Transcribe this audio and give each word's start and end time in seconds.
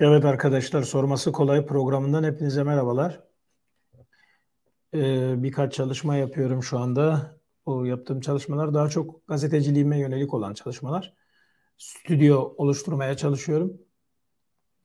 Evet 0.00 0.24
arkadaşlar 0.24 0.82
sorması 0.82 1.32
kolay 1.32 1.66
programından 1.66 2.24
hepinize 2.24 2.62
merhabalar. 2.62 3.20
Ee, 4.94 5.42
birkaç 5.42 5.74
çalışma 5.74 6.16
yapıyorum 6.16 6.62
şu 6.62 6.78
anda. 6.78 7.36
Bu 7.66 7.86
yaptığım 7.86 8.20
çalışmalar 8.20 8.74
daha 8.74 8.88
çok 8.88 9.26
gazeteciliğime 9.28 9.98
yönelik 9.98 10.34
olan 10.34 10.54
çalışmalar. 10.54 11.14
Stüdyo 11.78 12.54
oluşturmaya 12.56 13.16
çalışıyorum. 13.16 13.78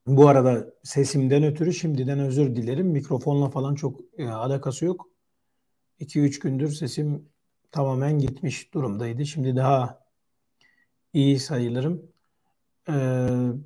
Bu 0.07 0.27
arada 0.27 0.73
sesimden 0.84 1.43
ötürü 1.43 1.73
şimdiden 1.73 2.20
özür 2.20 2.55
dilerim. 2.55 2.88
Mikrofonla 2.88 3.50
falan 3.50 3.75
çok 3.75 4.00
e, 4.18 4.27
alakası 4.30 4.86
yok. 4.86 5.09
2-3 6.00 6.39
gündür 6.39 6.71
sesim 6.71 7.30
tamamen 7.71 8.20
gitmiş 8.20 8.73
durumdaydı. 8.73 9.25
Şimdi 9.25 9.55
daha 9.55 10.05
iyi 11.14 11.39
sayılırım. 11.39 12.12
Ee, 12.89 12.93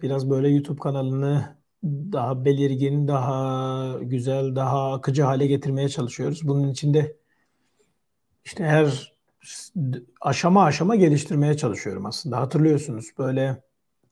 biraz 0.02 0.30
böyle 0.30 0.50
YouTube 0.50 0.80
kanalını 0.80 1.58
daha 1.84 2.46
belirgin, 2.46 3.08
daha 3.08 4.00
güzel, 4.02 4.56
daha 4.56 4.94
akıcı 4.94 5.24
hale 5.24 5.48
getirmeye 5.48 5.90
çalışıyoruz. 5.90 6.48
Bunun 6.48 6.70
için 6.70 6.94
de 6.94 7.18
işte 8.46 8.64
her 8.64 9.14
aşama 10.22 10.64
aşama 10.66 10.96
geliştirmeye 10.96 11.58
çalışıyorum 11.58 12.06
aslında. 12.06 12.38
Hatırlıyorsunuz 12.38 13.12
böyle 13.18 13.64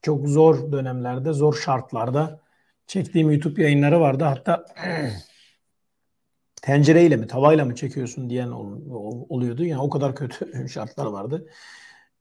çok 0.01 0.27
zor 0.27 0.71
dönemlerde, 0.71 1.33
zor 1.33 1.53
şartlarda 1.53 2.41
çektiğim 2.87 3.31
YouTube 3.31 3.63
yayınları 3.63 3.99
vardı. 4.01 4.23
Hatta 4.23 4.65
tencereyle 6.61 7.15
mi, 7.15 7.27
tavayla 7.27 7.65
mı 7.65 7.75
çekiyorsun 7.75 8.29
diyen 8.29 8.49
oluyordu. 8.49 9.65
Yani 9.65 9.81
o 9.81 9.89
kadar 9.89 10.15
kötü 10.15 10.69
şartlar 10.73 11.05
vardı. 11.05 11.47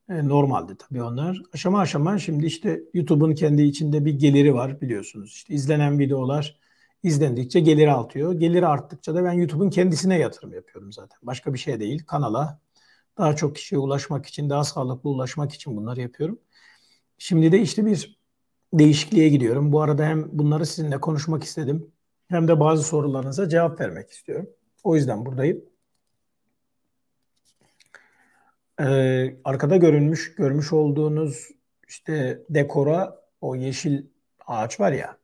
E, 0.08 0.28
normaldi 0.28 0.76
tabii 0.76 1.02
onlar. 1.02 1.42
Aşama 1.52 1.80
aşama 1.80 2.18
şimdi 2.18 2.46
işte 2.46 2.82
YouTube'un 2.94 3.34
kendi 3.34 3.62
içinde 3.62 4.04
bir 4.04 4.12
geliri 4.12 4.54
var 4.54 4.80
biliyorsunuz. 4.80 5.32
İşte 5.32 5.54
izlenen 5.54 5.98
videolar 5.98 6.60
izlendikçe 7.02 7.60
geliri 7.60 7.92
artıyor. 7.92 8.32
Geliri 8.32 8.66
arttıkça 8.66 9.14
da 9.14 9.24
ben 9.24 9.32
YouTube'un 9.32 9.70
kendisine 9.70 10.18
yatırım 10.18 10.52
yapıyorum 10.52 10.92
zaten. 10.92 11.18
Başka 11.22 11.54
bir 11.54 11.58
şey 11.58 11.80
değil. 11.80 12.04
Kanala 12.06 12.60
daha 13.18 13.36
çok 13.36 13.56
kişiye 13.56 13.78
ulaşmak 13.78 14.26
için, 14.26 14.50
daha 14.50 14.64
sağlıklı 14.64 15.10
ulaşmak 15.10 15.52
için 15.52 15.76
bunları 15.76 16.00
yapıyorum. 16.00 16.38
Şimdi 17.18 17.52
de 17.52 17.60
işte 17.60 17.86
bir 17.86 18.18
değişikliğe 18.74 19.28
gidiyorum. 19.28 19.72
Bu 19.72 19.82
arada 19.82 20.04
hem 20.04 20.38
bunları 20.38 20.66
sizinle 20.66 21.00
konuşmak 21.00 21.44
istedim 21.44 21.92
hem 22.28 22.48
de 22.48 22.60
bazı 22.60 22.82
sorularınıza 22.84 23.48
cevap 23.48 23.80
vermek 23.80 24.10
istiyorum. 24.10 24.50
O 24.84 24.96
yüzden 24.96 25.26
buradayım. 25.26 25.64
Ee, 28.80 29.36
arkada 29.44 29.76
görünmüş, 29.76 30.34
görmüş 30.34 30.72
olduğunuz 30.72 31.48
işte 31.88 32.42
dekora 32.50 33.20
o 33.40 33.56
yeşil 33.56 34.06
ağaç 34.46 34.80
var 34.80 34.92
ya. 34.92 35.18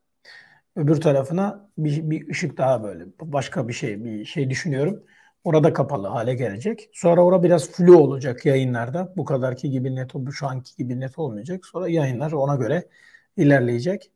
Öbür 0.76 1.00
tarafına 1.00 1.70
bir, 1.78 2.10
bir 2.10 2.30
ışık 2.30 2.58
daha 2.58 2.82
böyle 2.84 3.04
başka 3.22 3.68
bir 3.68 3.72
şey 3.72 4.04
bir 4.04 4.24
şey 4.24 4.50
düşünüyorum. 4.50 5.04
Orada 5.44 5.72
kapalı 5.72 6.08
hale 6.08 6.34
gelecek. 6.34 6.90
Sonra 6.94 7.24
orada 7.24 7.42
biraz 7.42 7.70
flu 7.72 7.98
olacak 7.98 8.46
yayınlarda. 8.46 9.14
Bu 9.16 9.26
kadarki 9.26 9.70
gibi 9.70 9.96
net, 9.96 10.14
bu 10.14 10.32
şu 10.32 10.48
anki 10.48 10.76
gibi 10.76 11.00
net 11.00 11.18
olmayacak. 11.18 11.66
Sonra 11.66 11.88
yayınlar 11.88 12.32
ona 12.32 12.56
göre 12.56 12.88
ilerleyecek. 13.36 14.12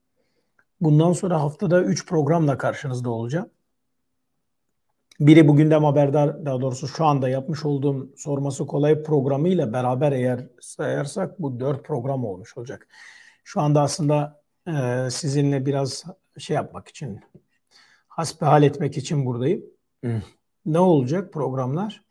Bundan 0.81 1.12
sonra 1.12 1.43
haftada 1.43 1.83
3 1.85 2.07
programla 2.07 2.59
karşınızda 2.59 3.11
olacağım. 3.11 3.51
Biri 5.20 5.48
bu 5.48 5.57
gündem 5.57 5.84
haberdar 5.84 6.47
daha 6.47 6.61
doğrusu 6.61 6.89
şu 6.89 7.05
anda 7.05 7.29
yapmış 7.29 7.65
olduğum 7.65 8.09
sorması 8.17 8.67
kolay 8.67 9.03
programıyla 9.03 9.73
beraber 9.73 10.12
eğer 10.12 10.41
sayarsak 10.61 11.43
bu 11.43 11.61
dört 11.61 11.84
program 11.84 12.25
olmuş 12.25 12.59
olacak. 12.59 12.89
Şu 13.45 13.61
anda 13.61 13.81
aslında 13.81 14.43
e, 14.69 15.11
sizinle 15.11 15.67
biraz 15.67 16.05
şey 16.39 16.55
yapmak 16.55 16.89
için 16.89 17.21
hasbihal 18.09 18.62
etmek 18.62 18.97
için 18.97 19.27
buradayım. 19.27 19.65
Hı. 20.05 20.22
Ne 20.66 20.78
olacak 20.78 21.33
programlar? 21.33 22.05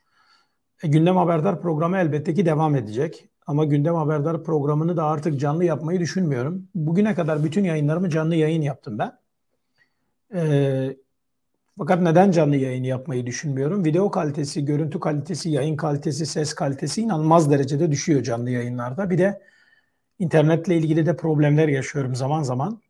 E, 0.84 0.88
gündem 0.88 1.18
haberdar 1.18 1.62
programı 1.62 1.98
elbette 1.98 2.34
ki 2.34 2.46
devam 2.46 2.76
edecek. 2.76 3.30
Ama 3.48 3.66
gündem 3.66 3.96
haberdar 3.96 4.44
programını 4.44 4.98
da 4.98 5.06
artık 5.06 5.40
canlı 5.40 5.66
yapmayı 5.66 6.00
düşünmüyorum. 6.00 6.68
Bugüne 6.76 7.16
kadar 7.16 7.44
bütün 7.44 7.64
yayınlarımı 7.64 8.10
canlı 8.10 8.36
yayın 8.36 8.62
yaptım 8.62 9.00
ben. 9.00 9.20
Ee, 10.36 10.98
fakat 11.78 12.02
neden 12.02 12.32
canlı 12.32 12.56
yayın 12.56 12.84
yapmayı 12.84 13.26
düşünmüyorum? 13.26 13.86
Video 13.86 14.12
kalitesi, 14.12 14.66
görüntü 14.66 15.00
kalitesi, 15.00 15.50
yayın 15.50 15.78
kalitesi, 15.78 16.26
ses 16.26 16.54
kalitesi 16.54 17.02
inanılmaz 17.02 17.52
derecede 17.52 17.92
düşüyor 17.92 18.24
canlı 18.24 18.50
yayınlarda. 18.50 19.10
Bir 19.10 19.18
de 19.18 19.42
internetle 20.20 20.78
ilgili 20.78 21.06
de 21.06 21.16
problemler 21.16 21.68
yaşıyorum 21.68 22.16
zaman 22.16 22.44
zaman. 22.44 22.82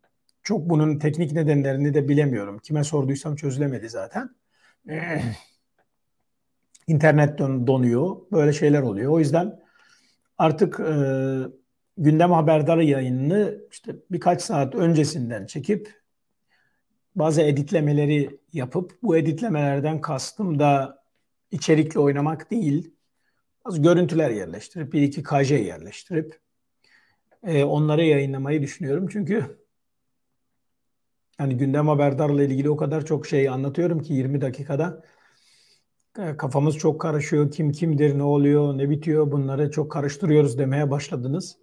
Çok 0.43 0.69
bunun 0.69 0.99
teknik 0.99 1.31
nedenlerini 1.31 1.93
de 1.93 2.07
bilemiyorum. 2.09 2.59
Kime 2.59 2.83
sorduysam 2.83 3.35
çözülemedi 3.35 3.89
zaten. 3.89 4.29
İnternet 6.87 7.39
donuyor. 7.39 8.15
Böyle 8.31 8.53
şeyler 8.53 8.81
oluyor. 8.81 9.11
O 9.11 9.19
yüzden 9.19 9.59
artık 10.37 10.79
e, 10.79 10.93
gündem 11.97 12.31
haberdarı 12.31 12.83
yayınını 12.83 13.57
işte 13.71 13.95
birkaç 14.11 14.41
saat 14.41 14.75
öncesinden 14.75 15.45
çekip 15.45 16.02
bazı 17.15 17.41
editlemeleri 17.41 18.39
yapıp 18.53 18.97
bu 19.03 19.17
editlemelerden 19.17 20.01
kastım 20.01 20.59
da 20.59 21.03
içerikle 21.51 21.99
oynamak 21.99 22.51
değil. 22.51 22.91
Az 23.65 23.81
görüntüler 23.81 24.29
yerleştirip 24.29 24.93
bir 24.93 25.01
iki 25.01 25.23
KJ 25.23 25.51
yerleştirip 25.51 26.39
e, 27.43 27.63
onları 27.63 28.03
yayınlamayı 28.03 28.61
düşünüyorum. 28.61 29.07
Çünkü 29.11 29.57
yani 31.39 31.57
gündem 31.57 31.87
haberdarla 31.87 32.43
ilgili 32.43 32.69
o 32.69 32.77
kadar 32.77 33.05
çok 33.05 33.27
şey 33.27 33.49
anlatıyorum 33.49 33.99
ki 34.01 34.13
20 34.13 34.41
dakikada 34.41 35.03
e, 36.19 36.37
kafamız 36.37 36.77
çok 36.77 37.01
karışıyor. 37.01 37.51
Kim 37.51 37.71
kimdir, 37.71 38.17
ne 38.17 38.23
oluyor, 38.23 38.77
ne 38.77 38.89
bitiyor 38.89 39.31
bunları 39.31 39.71
çok 39.71 39.91
karıştırıyoruz 39.91 40.57
demeye 40.57 40.91
başladınız. 40.91 41.57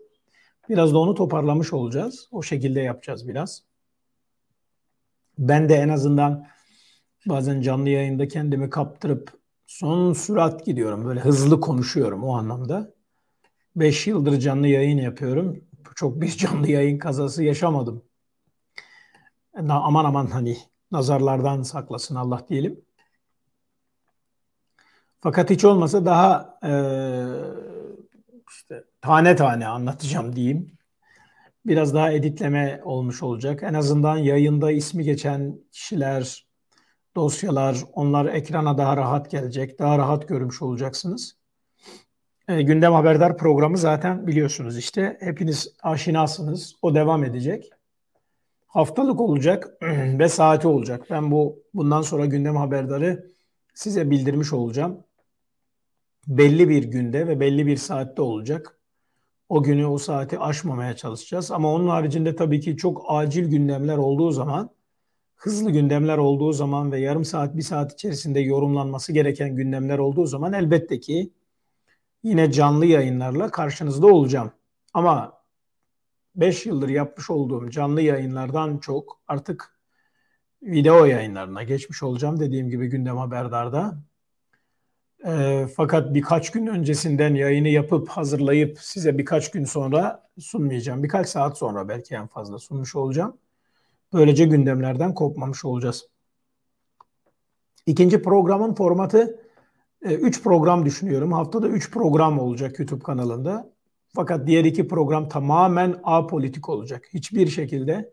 Biraz 0.69 0.93
da 0.93 0.99
onu 0.99 1.15
toparlamış 1.15 1.73
olacağız. 1.73 2.29
O 2.33 2.43
şekilde 2.43 2.81
yapacağız 2.81 3.29
biraz. 3.29 3.70
Ben 5.41 5.69
de 5.69 5.75
en 5.75 5.89
azından 5.89 6.47
bazen 7.27 7.61
canlı 7.61 7.89
yayında 7.89 8.29
kendimi 8.29 8.71
kaptırıp 8.71 9.33
son 9.67 10.13
sürat 10.13 10.67
gidiyorum. 10.67 11.05
Böyle 11.05 11.21
hızlı 11.21 11.61
konuşuyorum 11.61 12.25
o 12.25 12.37
anlamda. 12.37 12.95
5 13.77 14.07
yıldır 14.07 14.41
canlı 14.41 14.69
yayın 14.69 14.99
yapıyorum. 14.99 15.65
Çok 15.97 16.21
bir 16.21 16.29
canlı 16.39 16.71
yayın 16.71 16.99
kazası 16.99 17.45
yaşamadım. 17.45 18.05
Aman 19.69 20.05
aman 20.05 20.27
hani 20.27 20.57
nazarlardan 20.93 21.63
saklasın 21.63 22.15
Allah 22.15 22.47
diyelim. 22.49 22.85
Fakat 25.21 25.51
hiç 25.51 25.65
olmasa 25.65 26.05
daha 26.07 26.59
e, 26.65 26.73
işte 28.51 28.85
tane 29.01 29.37
tane 29.37 29.67
anlatacağım 29.67 30.37
diyeyim 30.37 30.80
biraz 31.67 31.95
daha 31.95 32.13
editleme 32.13 32.81
olmuş 32.85 33.23
olacak. 33.23 33.63
En 33.63 33.75
azından 33.75 34.17
yayında 34.17 34.73
ismi 34.73 35.05
geçen 35.05 35.59
kişiler, 35.73 36.47
dosyalar, 37.17 37.79
onlar 37.93 38.27
ekrana 38.27 38.79
daha 38.79 38.97
rahat 38.97 39.31
gelecek, 39.31 39.79
daha 39.79 39.99
rahat 39.99 40.29
görmüş 40.29 40.63
olacaksınız. 40.63 41.37
E, 42.49 42.63
Gündem 42.63 42.93
Haberdar 42.93 43.37
programı 43.37 43.77
zaten 43.79 44.27
biliyorsunuz 44.27 44.79
işte. 44.79 45.17
Hepiniz 45.21 45.75
aşinasınız. 45.83 46.77
O 46.83 46.95
devam 46.95 47.25
edecek. 47.25 47.71
Haftalık 48.67 49.21
olacak 49.21 49.69
ve 50.19 50.29
saati 50.29 50.69
olacak. 50.69 51.07
Ben 51.11 51.31
bu 51.31 51.63
bundan 51.75 52.03
sonra 52.03 52.27
Gündem 52.27 52.57
Haberdarı 52.57 53.27
size 53.75 54.11
bildirmiş 54.11 54.53
olacağım. 54.53 55.05
Belli 56.27 56.69
bir 56.69 56.85
günde 56.85 57.29
ve 57.29 57.41
belli 57.41 57.67
bir 57.67 57.77
saatte 57.77 58.23
olacak 58.23 58.80
o 59.51 59.63
günü 59.63 59.87
o 59.87 59.99
saati 59.99 60.39
aşmamaya 60.39 60.97
çalışacağız. 60.97 61.51
Ama 61.51 61.73
onun 61.73 61.89
haricinde 61.89 62.37
tabii 62.37 62.61
ki 62.61 62.77
çok 62.77 63.05
acil 63.09 63.51
gündemler 63.51 63.97
olduğu 63.97 64.31
zaman, 64.31 64.71
hızlı 65.37 65.71
gündemler 65.71 66.19
olduğu 66.19 66.53
zaman 66.53 66.93
ve 66.93 67.01
yarım 67.01 67.25
saat, 67.25 67.57
bir 67.57 67.63
saat 67.63 67.93
içerisinde 67.93 68.41
yorumlanması 68.41 69.13
gereken 69.13 69.57
gündemler 69.57 69.99
olduğu 69.99 70.27
zaman 70.27 70.53
elbette 70.53 71.01
ki 71.01 71.33
yine 72.23 72.53
canlı 72.53 72.87
yayınlarla 72.87 73.51
karşınızda 73.51 74.07
olacağım. 74.07 74.53
Ama 74.95 75.33
5 76.35 76.67
yıldır 76.67 76.89
yapmış 76.89 77.31
olduğum 77.31 77.71
canlı 77.71 78.03
yayınlardan 78.03 78.79
çok 78.79 79.21
artık 79.29 79.81
video 80.63 81.05
yayınlarına 81.05 81.63
geçmiş 81.63 82.03
olacağım 82.03 82.41
dediğim 82.41 82.69
gibi 82.69 82.87
gündem 82.87 83.17
haberdarda. 83.17 84.10
E, 85.27 85.67
fakat 85.77 86.15
birkaç 86.15 86.51
gün 86.51 86.67
öncesinden 86.67 87.35
yayını 87.35 87.69
yapıp 87.69 88.09
hazırlayıp 88.09 88.79
size 88.81 89.19
birkaç 89.19 89.51
gün 89.51 89.65
sonra 89.65 90.29
sunmayacağım. 90.39 91.03
Birkaç 91.03 91.29
saat 91.29 91.59
sonra 91.59 91.89
belki 91.89 92.15
en 92.15 92.27
fazla 92.27 92.59
sunmuş 92.59 92.97
olacağım. 92.97 93.37
Böylece 94.13 94.45
gündemlerden 94.45 95.15
kopmamış 95.15 95.65
olacağız. 95.65 96.09
İkinci 97.87 98.23
programın 98.23 98.75
formatı 98.75 99.41
3 100.03 100.39
e, 100.39 100.43
program 100.43 100.85
düşünüyorum. 100.85 101.33
Haftada 101.33 101.69
3 101.69 101.91
program 101.91 102.39
olacak 102.39 102.79
YouTube 102.79 103.03
kanalında. 103.03 103.73
Fakat 104.15 104.47
diğer 104.47 104.65
iki 104.65 104.89
program 104.89 105.29
tamamen 105.29 106.01
apolitik 106.05 106.69
olacak. 106.69 107.09
Hiçbir 107.15 107.47
şekilde 107.47 108.13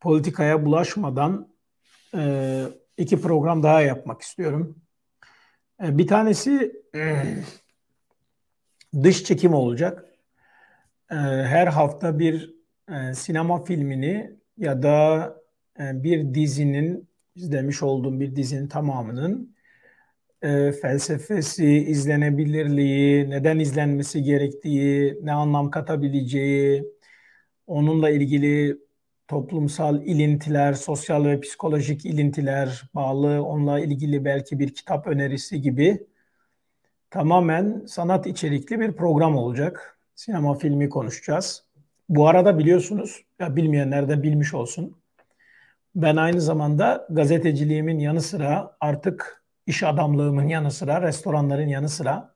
politikaya 0.00 0.64
bulaşmadan 0.64 1.52
iki 2.96 3.20
program 3.20 3.62
daha 3.62 3.80
yapmak 3.80 4.22
istiyorum. 4.22 4.81
E, 5.82 5.98
bir 5.98 6.06
tanesi 6.06 6.72
dış 9.02 9.24
çekim 9.24 9.54
olacak. 9.54 10.04
E, 11.10 11.14
her 11.16 11.66
hafta 11.66 12.18
bir 12.18 12.54
e, 12.88 13.14
sinema 13.14 13.64
filmini 13.64 14.36
ya 14.56 14.82
da 14.82 15.26
e, 15.80 16.02
bir 16.02 16.34
dizinin 16.34 17.08
izlemiş 17.34 17.82
olduğum 17.82 18.20
bir 18.20 18.36
dizinin 18.36 18.68
tamamının 18.68 19.56
e, 20.42 20.72
felsefesi, 20.72 21.66
izlenebilirliği, 21.66 23.30
neden 23.30 23.58
izlenmesi 23.58 24.22
gerektiği, 24.22 25.18
ne 25.22 25.32
anlam 25.32 25.70
katabileceği, 25.70 26.84
onunla 27.66 28.10
ilgili 28.10 28.78
toplumsal 29.32 30.02
ilintiler, 30.02 30.72
sosyal 30.72 31.24
ve 31.24 31.40
psikolojik 31.40 32.06
ilintiler 32.06 32.82
bağlı, 32.94 33.42
onunla 33.42 33.80
ilgili 33.80 34.24
belki 34.24 34.58
bir 34.58 34.74
kitap 34.74 35.06
önerisi 35.06 35.60
gibi 35.60 36.06
tamamen 37.10 37.82
sanat 37.86 38.26
içerikli 38.26 38.80
bir 38.80 38.92
program 38.92 39.36
olacak. 39.36 39.98
Sinema 40.14 40.54
filmi 40.54 40.88
konuşacağız. 40.88 41.64
Bu 42.08 42.28
arada 42.28 42.58
biliyorsunuz, 42.58 43.24
ya 43.40 43.56
bilmeyenler 43.56 44.08
de 44.08 44.22
bilmiş 44.22 44.54
olsun. 44.54 44.96
Ben 45.94 46.16
aynı 46.16 46.40
zamanda 46.40 47.06
gazeteciliğimin 47.10 47.98
yanı 47.98 48.20
sıra 48.20 48.76
artık 48.80 49.44
iş 49.66 49.82
adamlığımın 49.82 50.48
yanı 50.48 50.70
sıra 50.70 51.02
restoranların 51.02 51.68
yanı 51.68 51.88
sıra 51.88 52.34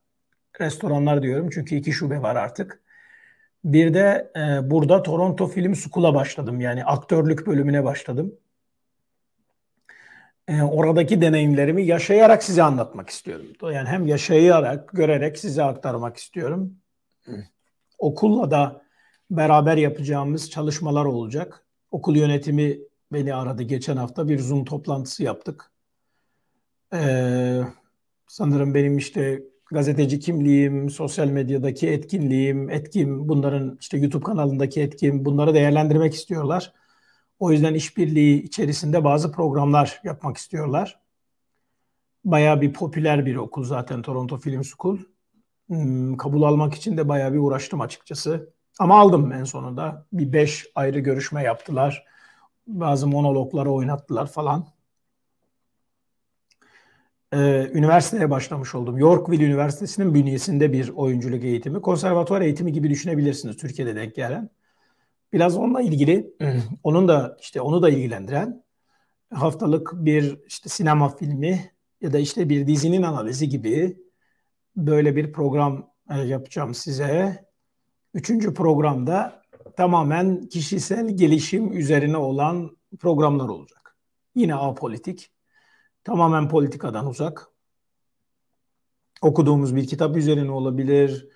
restoranlar 0.60 1.22
diyorum 1.22 1.50
çünkü 1.50 1.76
iki 1.76 1.92
şube 1.92 2.22
var 2.22 2.36
artık. 2.36 2.82
Bir 3.64 3.94
de 3.94 4.32
e, 4.36 4.70
burada 4.70 5.02
Toronto 5.02 5.46
Film 5.46 5.74
School'a 5.76 6.14
başladım. 6.14 6.60
Yani 6.60 6.84
aktörlük 6.84 7.46
bölümüne 7.46 7.84
başladım. 7.84 8.34
E, 10.48 10.62
oradaki 10.62 11.20
deneyimlerimi 11.20 11.86
yaşayarak 11.86 12.42
size 12.42 12.62
anlatmak 12.62 13.10
istiyorum. 13.10 13.46
Yani 13.62 13.88
hem 13.88 14.06
yaşayarak, 14.06 14.90
görerek 14.92 15.38
size 15.38 15.62
aktarmak 15.62 16.16
istiyorum. 16.16 16.76
Okulla 17.98 18.50
da 18.50 18.82
beraber 19.30 19.76
yapacağımız 19.76 20.50
çalışmalar 20.50 21.04
olacak. 21.04 21.66
Okul 21.90 22.16
yönetimi 22.16 22.78
beni 23.12 23.34
aradı 23.34 23.62
geçen 23.62 23.96
hafta. 23.96 24.28
Bir 24.28 24.38
Zoom 24.38 24.64
toplantısı 24.64 25.22
yaptık. 25.22 25.70
Ee, 26.94 27.62
sanırım 28.26 28.74
benim 28.74 28.98
işte 28.98 29.42
gazeteci 29.70 30.20
kimliğim, 30.20 30.90
sosyal 30.90 31.28
medyadaki 31.28 31.88
etkinliğim, 31.88 32.70
etkim, 32.70 33.28
bunların 33.28 33.78
işte 33.80 33.98
YouTube 33.98 34.24
kanalındaki 34.24 34.80
etkim, 34.80 35.24
bunları 35.24 35.54
değerlendirmek 35.54 36.14
istiyorlar. 36.14 36.72
O 37.38 37.52
yüzden 37.52 37.74
işbirliği 37.74 38.42
içerisinde 38.42 39.04
bazı 39.04 39.32
programlar 39.32 40.00
yapmak 40.04 40.36
istiyorlar. 40.36 41.00
Bayağı 42.24 42.60
bir 42.60 42.72
popüler 42.72 43.26
bir 43.26 43.36
okul 43.36 43.64
zaten 43.64 44.02
Toronto 44.02 44.38
Film 44.38 44.62
School. 44.64 44.98
Hmm, 45.68 46.16
kabul 46.16 46.42
almak 46.42 46.74
için 46.74 46.96
de 46.96 47.08
bayağı 47.08 47.32
bir 47.32 47.38
uğraştım 47.38 47.80
açıkçası. 47.80 48.52
Ama 48.78 49.00
aldım 49.00 49.32
en 49.32 49.44
sonunda. 49.44 50.06
Bir 50.12 50.32
beş 50.32 50.66
ayrı 50.74 50.98
görüşme 50.98 51.42
yaptılar. 51.42 52.04
Bazı 52.66 53.06
monologları 53.06 53.70
oynattılar 53.72 54.26
falan 54.26 54.75
e, 57.32 57.70
üniversiteye 57.72 58.30
başlamış 58.30 58.74
oldum. 58.74 58.98
Yorkville 58.98 59.44
Üniversitesi'nin 59.44 60.14
bünyesinde 60.14 60.72
bir 60.72 60.88
oyunculuk 60.88 61.44
eğitimi. 61.44 61.80
Konservatuvar 61.80 62.40
eğitimi 62.40 62.72
gibi 62.72 62.90
düşünebilirsiniz 62.90 63.56
Türkiye'de 63.56 63.96
denk 63.96 64.14
gelen. 64.14 64.50
Biraz 65.32 65.56
onunla 65.56 65.82
ilgili, 65.82 66.34
onun 66.82 67.08
da 67.08 67.36
işte 67.40 67.60
onu 67.60 67.82
da 67.82 67.90
ilgilendiren 67.90 68.64
haftalık 69.30 69.92
bir 69.94 70.40
işte 70.46 70.68
sinema 70.68 71.08
filmi 71.16 71.72
ya 72.00 72.12
da 72.12 72.18
işte 72.18 72.48
bir 72.48 72.66
dizinin 72.66 73.02
analizi 73.02 73.48
gibi 73.48 73.96
böyle 74.76 75.16
bir 75.16 75.32
program 75.32 75.90
e, 76.10 76.18
yapacağım 76.18 76.74
size. 76.74 77.46
Üçüncü 78.14 78.54
programda 78.54 79.42
tamamen 79.76 80.46
kişisel 80.48 81.16
gelişim 81.16 81.72
üzerine 81.72 82.16
olan 82.16 82.76
programlar 82.98 83.48
olacak. 83.48 83.96
Yine 84.34 84.54
apolitik 84.54 85.30
tamamen 86.06 86.48
politikadan 86.48 87.06
uzak. 87.06 87.48
Okuduğumuz 89.22 89.76
bir 89.76 89.86
kitap 89.86 90.16
üzerine 90.16 90.50
olabilir, 90.50 91.28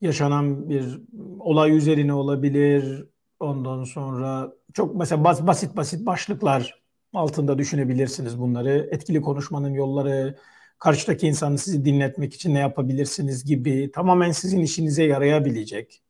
yaşanan 0.00 0.68
bir 0.68 1.00
olay 1.38 1.76
üzerine 1.76 2.12
olabilir. 2.12 3.06
Ondan 3.40 3.84
sonra 3.84 4.52
çok 4.72 4.96
mesela 4.96 5.24
bas, 5.24 5.46
basit 5.46 5.76
basit 5.76 6.06
başlıklar 6.06 6.82
altında 7.14 7.58
düşünebilirsiniz 7.58 8.40
bunları. 8.40 8.88
Etkili 8.92 9.20
konuşmanın 9.20 9.72
yolları, 9.74 10.38
karşıdaki 10.78 11.26
insanı 11.26 11.58
sizi 11.58 11.84
dinletmek 11.84 12.34
için 12.34 12.54
ne 12.54 12.58
yapabilirsiniz 12.58 13.44
gibi 13.44 13.90
tamamen 13.90 14.30
sizin 14.30 14.60
işinize 14.60 15.04
yarayabilecek. 15.04 16.02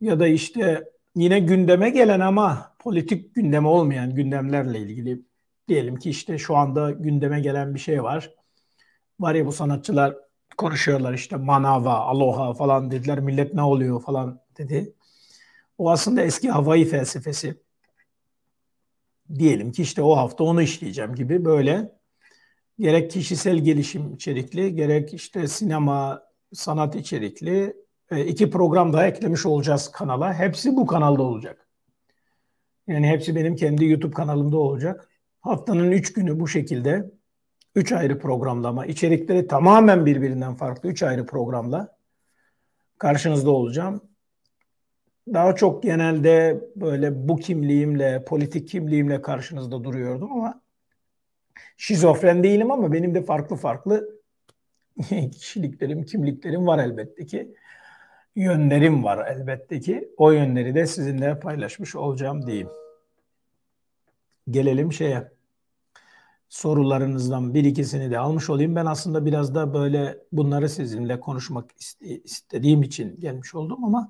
Ya 0.00 0.20
da 0.20 0.26
işte 0.26 0.84
yine 1.14 1.40
gündeme 1.40 1.90
gelen 1.90 2.20
ama 2.20 2.74
politik 2.78 3.34
gündeme 3.34 3.68
olmayan 3.68 4.14
gündemlerle 4.14 4.78
ilgili 4.78 5.27
Diyelim 5.68 5.96
ki 5.96 6.10
işte 6.10 6.38
şu 6.38 6.56
anda 6.56 6.90
gündeme 6.90 7.40
gelen 7.40 7.74
bir 7.74 7.80
şey 7.80 8.02
var. 8.02 8.34
Var 9.20 9.34
ya 9.34 9.46
bu 9.46 9.52
sanatçılar 9.52 10.16
konuşuyorlar 10.58 11.14
işte 11.14 11.36
manava, 11.36 11.94
aloha 11.94 12.54
falan 12.54 12.90
dediler. 12.90 13.20
Millet 13.20 13.54
ne 13.54 13.62
oluyor 13.62 14.02
falan 14.02 14.40
dedi. 14.58 14.94
O 15.78 15.90
aslında 15.90 16.22
eski 16.22 16.50
Hawaii 16.50 16.84
felsefesi. 16.84 17.62
Diyelim 19.34 19.72
ki 19.72 19.82
işte 19.82 20.02
o 20.02 20.16
hafta 20.16 20.44
onu 20.44 20.62
işleyeceğim 20.62 21.14
gibi 21.14 21.44
böyle 21.44 21.92
gerek 22.78 23.10
kişisel 23.10 23.58
gelişim 23.58 24.14
içerikli 24.14 24.74
gerek 24.74 25.14
işte 25.14 25.48
sinema 25.48 26.22
sanat 26.52 26.96
içerikli 26.96 27.76
e, 28.10 28.24
iki 28.24 28.50
program 28.50 28.92
daha 28.92 29.06
eklemiş 29.06 29.46
olacağız 29.46 29.92
kanala. 29.92 30.34
Hepsi 30.34 30.76
bu 30.76 30.86
kanalda 30.86 31.22
olacak. 31.22 31.68
Yani 32.86 33.08
hepsi 33.08 33.36
benim 33.36 33.56
kendi 33.56 33.84
YouTube 33.84 34.14
kanalımda 34.14 34.58
olacak. 34.58 35.17
Haftanın 35.40 35.90
3 35.92 36.12
günü 36.12 36.40
bu 36.40 36.48
şekilde 36.48 37.10
3 37.74 37.92
ayrı 37.92 38.18
programlama, 38.18 38.86
içerikleri 38.86 39.46
tamamen 39.46 40.06
birbirinden 40.06 40.54
farklı 40.54 40.88
3 40.88 41.02
ayrı 41.02 41.26
programla 41.26 41.96
karşınızda 42.98 43.50
olacağım. 43.50 44.00
Daha 45.32 45.54
çok 45.54 45.82
genelde 45.82 46.64
böyle 46.76 47.28
bu 47.28 47.36
kimliğimle, 47.36 48.24
politik 48.24 48.68
kimliğimle 48.68 49.22
karşınızda 49.22 49.84
duruyordum 49.84 50.32
ama 50.32 50.62
şizofren 51.76 52.42
değilim 52.42 52.70
ama 52.70 52.92
benim 52.92 53.14
de 53.14 53.22
farklı 53.22 53.56
farklı 53.56 54.18
kişiliklerim, 55.32 56.04
kimliklerim 56.04 56.66
var 56.66 56.78
elbette 56.78 57.26
ki. 57.26 57.54
Yönlerim 58.36 59.04
var 59.04 59.26
elbette 59.26 59.80
ki. 59.80 60.08
O 60.16 60.30
yönleri 60.30 60.74
de 60.74 60.86
sizinle 60.86 61.40
paylaşmış 61.40 61.96
olacağım 61.96 62.46
diyeyim. 62.46 62.68
Gelelim 64.50 64.92
şeye 64.92 65.32
sorularınızdan 66.48 67.54
bir 67.54 67.64
ikisini 67.64 68.10
de 68.10 68.18
almış 68.18 68.50
olayım. 68.50 68.76
Ben 68.76 68.86
aslında 68.86 69.26
biraz 69.26 69.54
da 69.54 69.74
böyle 69.74 70.18
bunları 70.32 70.68
sizinle 70.68 71.20
konuşmak 71.20 71.70
istediğim 72.24 72.82
için 72.82 73.20
gelmiş 73.20 73.54
oldum 73.54 73.84
ama 73.84 74.08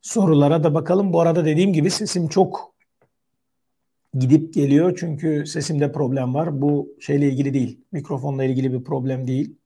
sorulara 0.00 0.64
da 0.64 0.74
bakalım. 0.74 1.12
Bu 1.12 1.20
arada 1.20 1.44
dediğim 1.44 1.72
gibi 1.72 1.90
sesim 1.90 2.28
çok 2.28 2.74
gidip 4.18 4.54
geliyor 4.54 4.96
çünkü 5.00 5.46
sesimde 5.46 5.92
problem 5.92 6.34
var. 6.34 6.62
Bu 6.62 6.88
şeyle 7.00 7.28
ilgili 7.28 7.54
değil. 7.54 7.80
Mikrofonla 7.92 8.44
ilgili 8.44 8.72
bir 8.72 8.84
problem 8.84 9.26
değil. 9.26 9.56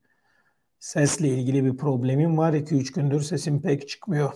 Sesle 0.79 1.27
ilgili 1.27 1.65
bir 1.65 1.77
problemim 1.77 2.37
var. 2.37 2.53
2-3 2.53 2.93
gündür 2.93 3.21
sesim 3.21 3.61
pek 3.61 3.89
çıkmıyor. 3.89 4.33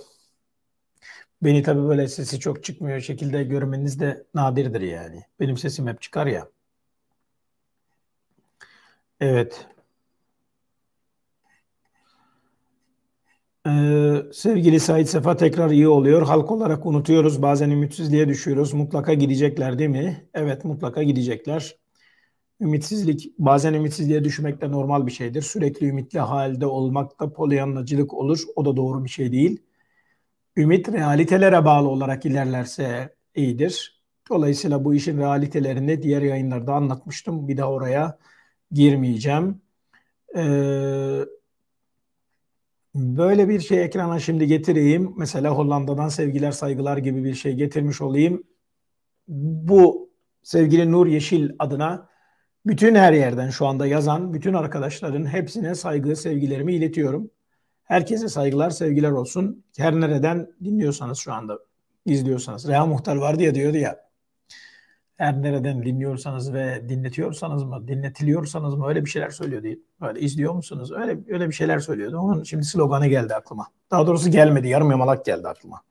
Beni 1.43 1.63
tabii 1.63 1.87
böyle 1.87 2.07
sesi 2.07 2.39
çok 2.39 2.63
çıkmıyor 2.63 2.99
şekilde 3.01 3.43
görmeniz 3.43 3.99
de 3.99 4.25
nadirdir 4.33 4.81
yani. 4.81 5.23
Benim 5.39 5.57
sesim 5.57 5.87
hep 5.87 6.01
çıkar 6.01 6.27
ya. 6.27 6.49
Evet. 9.19 9.67
Ee, 13.67 14.23
sevgili 14.33 14.79
Said 14.79 15.05
Sefa 15.05 15.37
tekrar 15.37 15.69
iyi 15.69 15.87
oluyor. 15.87 16.21
Halk 16.21 16.51
olarak 16.51 16.85
unutuyoruz. 16.85 17.41
Bazen 17.41 17.69
ümitsizliğe 17.69 18.27
düşüyoruz. 18.27 18.73
Mutlaka 18.73 19.13
gidecekler 19.13 19.79
değil 19.79 19.89
mi? 19.89 20.27
Evet 20.33 20.65
mutlaka 20.65 21.03
gidecekler. 21.03 21.75
Ümitsizlik, 22.61 23.33
bazen 23.39 23.73
ümitsizliğe 23.73 24.23
düşmek 24.23 24.61
de 24.61 24.71
normal 24.71 25.07
bir 25.07 25.11
şeydir. 25.11 25.41
Sürekli 25.41 25.87
ümitli 25.87 26.19
halde 26.19 26.65
olmak 26.65 27.19
da 27.19 27.33
polyanlacılık 27.33 28.13
olur. 28.13 28.43
O 28.55 28.65
da 28.65 28.77
doğru 28.77 29.03
bir 29.05 29.09
şey 29.09 29.31
değil. 29.31 29.61
Ümit 30.57 30.89
realitelere 30.89 31.65
bağlı 31.65 31.89
olarak 31.89 32.25
ilerlerse 32.25 33.15
iyidir. 33.35 34.03
Dolayısıyla 34.29 34.85
bu 34.85 34.95
işin 34.95 35.17
realitelerini 35.17 36.01
diğer 36.01 36.21
yayınlarda 36.21 36.73
anlatmıştım. 36.73 37.47
Bir 37.47 37.57
daha 37.57 37.71
oraya 37.71 38.17
girmeyeceğim. 38.71 39.61
Ee, 40.35 41.19
böyle 42.95 43.49
bir 43.49 43.59
şey 43.59 43.83
ekrana 43.83 44.19
şimdi 44.19 44.47
getireyim. 44.47 45.13
Mesela 45.17 45.51
Hollanda'dan 45.51 46.09
sevgiler 46.09 46.51
saygılar 46.51 46.97
gibi 46.97 47.23
bir 47.23 47.33
şey 47.33 47.53
getirmiş 47.53 48.01
olayım. 48.01 48.43
bu 49.27 50.09
sevgili 50.43 50.91
Nur 50.91 51.07
Yeşil 51.07 51.51
adına 51.59 52.09
bütün 52.65 52.95
her 52.95 53.13
yerden 53.13 53.49
şu 53.49 53.67
anda 53.67 53.87
yazan 53.87 54.33
bütün 54.33 54.53
arkadaşların 54.53 55.25
hepsine 55.25 55.75
saygı, 55.75 56.15
sevgilerimi 56.15 56.73
iletiyorum. 56.73 57.31
Herkese 57.93 58.27
saygılar, 58.27 58.69
sevgiler 58.69 59.11
olsun. 59.11 59.63
Her 59.77 59.93
nereden 59.93 60.47
dinliyorsanız 60.63 61.17
şu 61.17 61.33
anda 61.33 61.59
izliyorsanız. 62.05 62.67
Reha 62.67 62.85
Muhtar 62.85 63.15
vardı 63.15 63.43
ya 63.43 63.55
diyordu 63.55 63.77
ya. 63.77 64.09
Her 65.17 65.41
nereden 65.41 65.83
dinliyorsanız 65.85 66.53
ve 66.53 66.89
dinletiyorsanız 66.89 67.63
mı, 67.63 67.87
dinletiliyorsanız 67.87 68.75
mı 68.75 68.87
öyle 68.87 69.05
bir 69.05 69.09
şeyler 69.09 69.29
söylüyordu. 69.29 69.67
Öyle 70.01 70.19
izliyor 70.19 70.53
musunuz? 70.53 70.91
Öyle 70.91 71.19
öyle 71.27 71.47
bir 71.47 71.53
şeyler 71.53 71.79
söylüyordu. 71.79 72.17
Onun 72.17 72.43
şimdi 72.43 72.63
sloganı 72.63 73.07
geldi 73.07 73.35
aklıma. 73.35 73.67
Daha 73.91 74.07
doğrusu 74.07 74.31
gelmedi. 74.31 74.67
Yarım 74.67 74.91
yamalak 74.91 75.25
geldi 75.25 75.47
aklıma. 75.47 75.81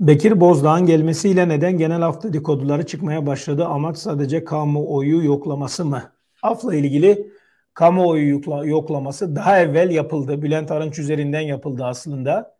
Bekir 0.00 0.40
Bozdağ'ın 0.40 0.86
gelmesiyle 0.86 1.48
neden 1.48 1.78
genel 1.78 2.02
af 2.02 2.22
dedikoduları 2.22 2.86
çıkmaya 2.86 3.26
başladı? 3.26 3.64
Amaç 3.66 3.98
sadece 3.98 4.44
kamuoyu 4.44 5.24
yoklaması 5.24 5.84
mı? 5.84 6.12
Afla 6.42 6.74
ilgili 6.74 7.35
kamuoyu 7.76 8.40
yoklaması 8.64 9.36
daha 9.36 9.60
evvel 9.60 9.90
yapıldı. 9.90 10.42
Bülent 10.42 10.70
Arınç 10.70 10.98
üzerinden 10.98 11.40
yapıldı 11.40 11.84
aslında. 11.84 12.56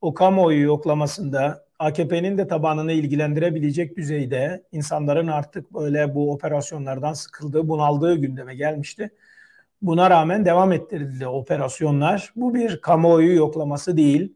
O 0.00 0.14
kamuoyu 0.14 0.62
yoklamasında 0.62 1.66
AKP'nin 1.78 2.38
de 2.38 2.48
tabanını 2.48 2.92
ilgilendirebilecek 2.92 3.96
düzeyde 3.96 4.62
insanların 4.72 5.26
artık 5.26 5.74
böyle 5.74 6.14
bu 6.14 6.32
operasyonlardan 6.32 7.12
sıkıldığı, 7.12 7.68
bunaldığı 7.68 8.16
gündeme 8.16 8.54
gelmişti. 8.54 9.10
Buna 9.82 10.10
rağmen 10.10 10.44
devam 10.44 10.72
ettirildi 10.72 11.26
operasyonlar. 11.26 12.32
Bu 12.36 12.54
bir 12.54 12.80
kamuoyu 12.80 13.34
yoklaması 13.36 13.96
değil 13.96 14.34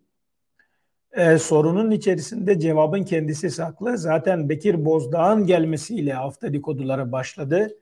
e, 1.13 1.39
sorunun 1.39 1.91
içerisinde 1.91 2.61
cevabın 2.61 3.05
kendisi 3.05 3.51
saklı. 3.51 3.99
Zaten 3.99 4.49
Bekir 4.49 4.85
Bozdağ'ın 4.85 5.47
gelmesiyle 5.47 6.13
hafta 6.13 6.49
dedikoduları 6.49 7.13
başladı. 7.13 7.77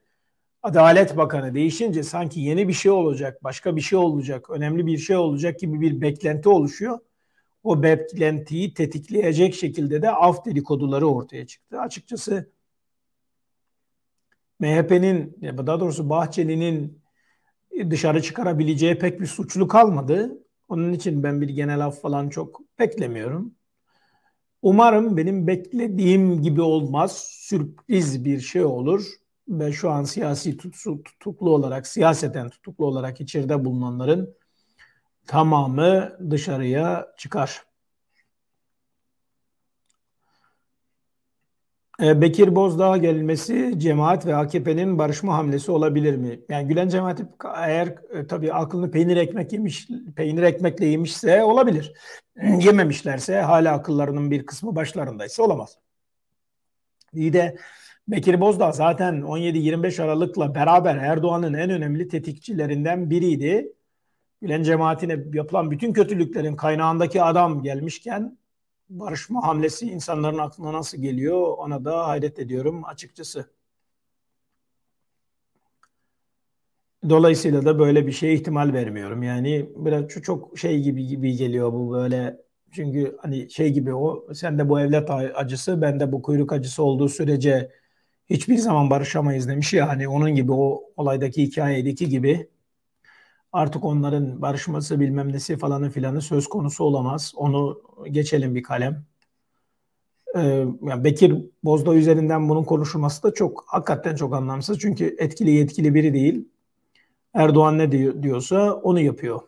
Adalet 0.63 1.17
Bakanı 1.17 1.55
değişince 1.55 2.03
sanki 2.03 2.41
yeni 2.41 2.69
bir 2.69 2.73
şey 2.73 2.91
olacak, 2.91 3.45
başka 3.45 3.77
bir 3.77 3.81
şey 3.81 3.99
olacak, 3.99 4.51
önemli 4.51 4.87
bir 4.87 4.99
şey 4.99 5.17
olacak 5.17 5.59
gibi 5.61 5.81
bir 5.81 6.01
beklenti 6.01 6.49
oluşuyor. 6.49 6.99
O 7.65 7.83
beklentiyi 7.83 8.75
tetikleyecek 8.75 9.55
şekilde 9.55 10.03
de 10.03 10.11
af 10.11 10.45
dedikoduları 10.45 11.07
ortaya 11.07 11.47
çıktı. 11.47 11.81
Açıkçası 11.81 12.51
MHP'nin, 14.61 15.39
daha 15.43 15.81
doğrusu 15.81 16.11
Bahçeli'nin 16.11 17.03
dışarı 17.91 18.23
çıkarabileceği 18.23 18.99
pek 18.99 19.21
bir 19.21 19.27
suçlu 19.27 19.69
kalmadı. 19.69 20.39
Onun 20.69 20.93
için 20.93 21.23
ben 21.23 21.41
bir 21.41 21.49
genel 21.49 21.87
af 21.87 22.01
falan 22.01 22.29
çok 22.29 22.61
beklemiyorum. 22.79 23.55
Umarım 24.63 25.17
benim 25.17 25.47
beklediğim 25.47 26.43
gibi 26.43 26.63
olmaz. 26.63 27.19
Sürpriz 27.31 28.25
bir 28.25 28.41
şey 28.41 28.65
olur. 28.65 29.22
Ve 29.53 29.73
şu 29.73 29.91
an 29.91 30.05
siyasi 30.05 30.57
tutuklu 30.57 31.51
olarak, 31.51 31.87
siyaseten 31.87 32.49
tutuklu 32.49 32.87
olarak 32.87 33.21
içeride 33.21 33.65
bulunanların 33.65 34.35
tamamı 35.27 36.19
dışarıya 36.31 37.15
çıkar. 37.19 37.63
Ee, 42.03 42.21
Bekir 42.21 42.55
Bozdağ 42.55 42.97
gelmesi 42.97 43.75
cemaat 43.79 44.27
ve 44.27 44.37
AKP'nin 44.37 44.99
barışma 44.99 45.35
hamlesi 45.37 45.71
olabilir 45.73 46.17
mi? 46.17 46.41
Yani 46.49 46.69
Gülen 46.69 46.89
cemaati 46.89 47.27
eğer 47.57 47.87
e, 47.89 48.27
tabii 48.27 48.53
aklını 48.53 48.91
peynir 48.91 49.17
ekmek 49.17 49.53
yemiş, 49.53 49.89
peynir 50.17 50.43
ekmekle 50.43 50.87
yemişse 50.87 51.43
olabilir. 51.43 51.93
Yememişlerse 52.61 53.41
hala 53.41 53.73
akıllarının 53.73 54.31
bir 54.31 54.47
kısmı 54.47 54.77
başlarındaysa 54.77 55.43
olamaz. 55.43 55.79
İyi 57.15 57.33
de 57.33 57.57
Bekir 58.09 58.41
Bozdağ 58.41 58.73
zaten 58.73 59.23
17-25 59.23 60.03
Aralık'la 60.03 60.55
beraber 60.55 60.97
Erdoğan'ın 60.97 61.55
en 61.55 61.71
önemli 61.71 62.09
tetikçilerinden 62.09 63.11
biriydi. 63.11 63.73
Gülen 64.41 64.63
cemaatine 64.63 65.25
yapılan 65.33 65.71
bütün 65.71 65.93
kötülüklerin 65.93 66.57
kaynağındaki 66.57 67.23
adam 67.23 67.63
gelmişken 67.63 68.39
barışma 68.91 69.47
hamlesi 69.47 69.87
insanların 69.87 70.39
aklına 70.39 70.73
nasıl 70.73 70.99
geliyor 70.99 71.59
ona 71.59 71.85
da 71.85 72.09
hayret 72.09 72.39
ediyorum 72.39 72.85
açıkçası. 72.85 73.51
Dolayısıyla 77.09 77.65
da 77.65 77.79
böyle 77.79 78.07
bir 78.07 78.13
şeye 78.13 78.35
ihtimal 78.35 78.73
vermiyorum. 78.73 79.23
Yani 79.23 79.71
biraz 79.77 80.09
çok 80.09 80.59
şey 80.59 80.83
gibi 80.83 81.07
gibi 81.07 81.37
geliyor 81.37 81.73
bu 81.73 81.93
böyle. 81.93 82.43
Çünkü 82.73 83.17
hani 83.23 83.51
şey 83.51 83.73
gibi 83.73 83.95
o 83.95 84.35
sen 84.35 84.59
de 84.59 84.69
bu 84.69 84.81
evlat 84.81 85.11
acısı 85.35 85.83
ben 85.83 86.01
de 86.01 86.13
bu 86.13 86.23
kuyruk 86.23 86.53
acısı 86.53 86.83
olduğu 86.83 87.09
sürece 87.09 87.82
hiçbir 88.33 88.59
zaman 88.59 88.91
barışamayız 88.91 89.49
demiş 89.49 89.73
ya 89.73 89.89
hani 89.89 90.09
onun 90.09 90.35
gibi 90.35 90.53
o 90.53 90.83
olaydaki 90.97 91.43
hikayedeki 91.43 92.09
gibi 92.09 92.49
artık 93.53 93.85
onların 93.85 94.43
barışması 94.43 95.01
bilmem 95.01 95.33
nesi 95.33 95.57
falanı 95.57 95.91
filanı 95.91 96.23
söz 96.23 96.47
konusu 96.47 96.85
olamaz. 96.85 97.33
Onu 97.37 97.83
geçelim 98.11 98.55
bir 98.55 98.63
kalem. 98.63 99.05
Ee, 100.37 100.65
Bekir 101.05 101.37
Bozdağ 101.65 101.95
üzerinden 101.95 102.49
bunun 102.49 102.65
konuşulması 102.65 103.23
da 103.23 103.35
çok 103.35 103.65
hakikaten 103.67 104.17
çok 104.17 104.35
anlamsız. 104.35 104.79
Çünkü 104.79 105.17
etkili 105.19 105.51
yetkili 105.51 105.95
biri 105.95 106.15
değil. 106.15 106.49
Erdoğan 107.35 107.79
ne 107.79 107.93
diyor, 107.93 108.23
diyorsa 108.23 108.75
onu 108.75 109.01
yapıyor. 109.01 109.41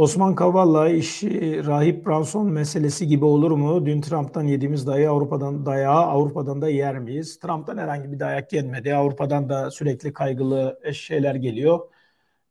Osman 0.00 0.34
Kavala 0.34 0.88
işi 0.88 1.66
rahip 1.66 2.06
Branson 2.06 2.46
meselesi 2.52 3.06
gibi 3.06 3.24
olur 3.24 3.50
mu? 3.50 3.86
Dün 3.86 4.00
Trump'tan 4.00 4.44
yediğimiz 4.44 4.86
dayı 4.86 5.10
Avrupa'dan 5.10 5.66
dayağı 5.66 6.02
Avrupa'dan 6.06 6.62
da 6.62 6.68
yer 6.68 6.98
miyiz? 6.98 7.38
Trump'tan 7.38 7.78
herhangi 7.78 8.12
bir 8.12 8.20
dayak 8.20 8.50
gelmedi. 8.50 8.94
Avrupa'dan 8.94 9.48
da 9.48 9.70
sürekli 9.70 10.12
kaygılı 10.12 10.80
şeyler 10.94 11.34
geliyor. 11.34 11.80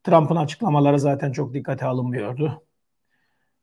Trump'ın 0.03 0.35
açıklamaları 0.35 0.99
zaten 0.99 1.31
çok 1.31 1.53
dikkate 1.53 1.85
alınmıyordu. 1.85 2.63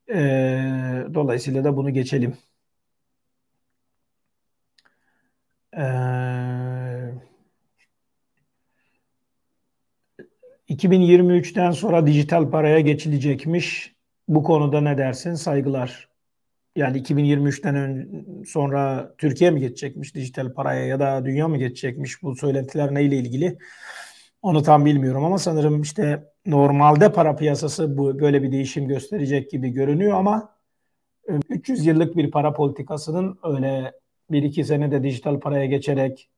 Ee, 0.09 1.05
dolayısıyla 1.15 1.65
da 1.65 1.77
bunu 1.77 1.91
geçelim. 1.91 2.37
Ee, 5.73 5.83
2023'ten 10.69 11.71
sonra 11.71 12.07
dijital 12.07 12.51
paraya 12.51 12.81
geçilecekmiş. 12.81 13.95
Bu 14.29 14.43
konuda 14.43 14.81
ne 14.81 14.99
dersin? 14.99 15.35
Saygılar. 15.35 16.09
Yani 16.77 17.03
2023'ten 17.03 18.09
sonra 18.47 19.15
Türkiye 19.19 19.51
mi 19.51 19.61
geçecekmiş 19.61 20.15
dijital 20.15 20.55
paraya 20.55 20.87
ya 20.87 21.01
da 21.01 21.25
dünya 21.25 21.49
mı 21.49 21.59
geçecekmiş? 21.59 22.23
Bu 22.23 22.37
söylentiler 22.37 22.95
neyle 22.95 23.17
ilgili? 23.17 23.59
Onu 24.43 24.63
tam 24.63 24.85
bilmiyorum 24.85 25.25
ama 25.25 25.39
sanırım 25.39 25.83
işte 25.83 26.25
normalde 26.47 27.13
para 27.13 27.37
piyasası 27.37 27.99
bu 27.99 28.21
böyle 28.21 28.43
bir 28.43 28.53
değişim 28.53 28.89
gösterecek 28.89 29.51
gibi 29.51 29.71
görünüyor 29.71 30.19
ama 30.19 30.57
300 31.51 31.87
yıllık 31.87 32.17
bir 32.17 32.31
para 32.31 32.53
politikasının 32.53 33.39
öyle 33.43 33.93
bir 34.31 34.43
iki 34.43 34.65
senede 34.65 35.03
dijital 35.03 35.41
paraya 35.41 35.67
geçerek 35.67 36.29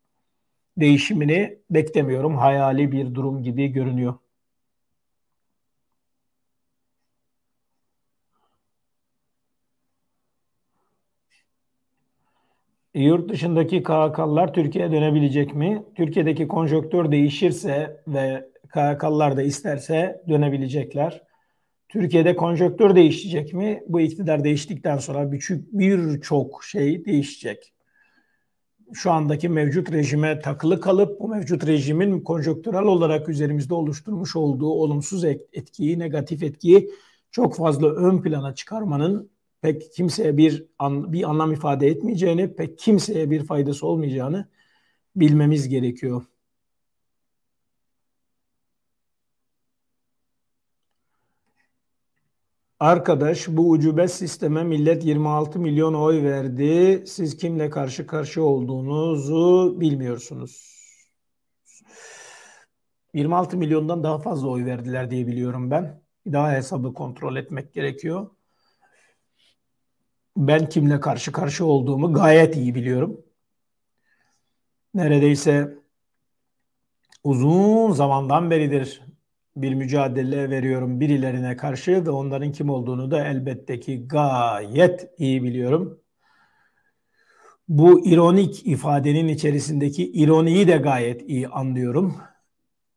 değişimini 0.81 1.59
beklemiyorum. 1.71 2.37
Hayali 2.37 2.93
bir 2.93 3.15
durum 3.15 3.43
gibi 3.43 3.69
görünüyor. 3.69 4.15
Yurt 12.95 13.29
dışındaki 13.29 13.83
KHK'lılar 13.83 14.55
Türkiye'ye 14.55 14.93
dönebilecek 14.93 15.55
mi? 15.55 15.83
Türkiye'deki 15.95 16.49
konjonktür 16.49 17.13
değişirse 17.13 18.03
ve 18.09 18.49
KHK'lılar 18.69 19.37
da 19.37 19.43
isterse 19.43 20.23
dönebilecekler. 20.29 21.23
Türkiye'de 21.89 22.37
konjonktür 22.37 22.95
değişecek 22.95 23.55
mi? 23.55 23.83
Bu 23.89 24.01
iktidar 24.01 24.45
değiştikten 24.45 24.99
sonra 24.99 25.33
birçok 25.33 26.65
şey 26.65 27.05
değişecek 27.05 27.73
şu 28.95 29.11
andaki 29.11 29.49
mevcut 29.49 29.93
rejime 29.93 30.41
takılı 30.41 30.81
kalıp 30.81 31.21
bu 31.21 31.29
mevcut 31.29 31.67
rejimin 31.67 32.21
konjonktürel 32.21 32.83
olarak 32.83 33.29
üzerimizde 33.29 33.75
oluşturmuş 33.75 34.37
olduğu 34.37 34.71
olumsuz 34.71 35.25
etkiyi, 35.25 35.99
negatif 35.99 36.43
etkiyi 36.43 36.91
çok 37.31 37.57
fazla 37.57 37.95
ön 37.95 38.23
plana 38.23 38.55
çıkarmanın 38.55 39.31
pek 39.61 39.93
kimseye 39.93 40.37
bir 40.37 40.67
an, 40.79 41.13
bir 41.13 41.31
anlam 41.31 41.53
ifade 41.53 41.87
etmeyeceğini, 41.89 42.57
pek 42.57 42.79
kimseye 42.79 43.31
bir 43.31 43.45
faydası 43.45 43.87
olmayacağını 43.87 44.49
bilmemiz 45.17 45.69
gerekiyor. 45.69 46.23
Arkadaş 52.81 53.49
bu 53.49 53.71
ucube 53.71 54.09
sisteme 54.09 54.65
millet 54.65 55.05
26 55.05 55.59
milyon 55.59 55.95
oy 55.95 56.23
verdi. 56.23 57.05
Siz 57.07 57.37
kimle 57.37 57.71
karşı 57.71 58.07
karşı 58.07 58.43
olduğunuzu 58.43 59.77
bilmiyorsunuz. 59.81 60.79
26 63.15 63.57
milyondan 63.57 64.03
daha 64.05 64.19
fazla 64.19 64.49
oy 64.49 64.65
verdiler 64.65 65.11
diye 65.11 65.27
biliyorum 65.27 65.71
ben. 65.71 66.03
Daha 66.33 66.53
hesabı 66.53 66.95
kontrol 66.95 67.37
etmek 67.37 67.75
gerekiyor. 67.75 68.31
ben 70.37 70.69
kimle 70.69 71.01
karşı 71.01 71.33
karşı 71.33 71.65
olduğumu 71.65 72.13
gayet 72.13 72.57
iyi 72.57 72.75
biliyorum. 72.75 73.25
Neredeyse 74.95 75.79
uzun 77.25 77.93
zamandan 77.93 78.51
beridir 78.51 79.08
bir 79.63 79.75
mücadele 79.75 80.51
veriyorum 80.51 81.01
birilerine 81.01 81.57
karşı 81.57 82.07
ve 82.07 82.11
onların 82.11 82.53
kim 82.53 82.71
olduğunu 82.71 83.11
da 83.11 83.25
elbette 83.27 83.81
ki 83.81 84.09
gayet 84.09 85.11
iyi 85.19 85.43
biliyorum. 85.43 86.01
Bu 87.69 88.07
ironik 88.07 88.67
ifadenin 88.67 89.29
içerisindeki 89.29 90.13
ironiyi 90.13 90.69
de 90.69 90.77
gayet 90.77 91.29
iyi 91.29 91.49
anlıyorum. 91.49 92.17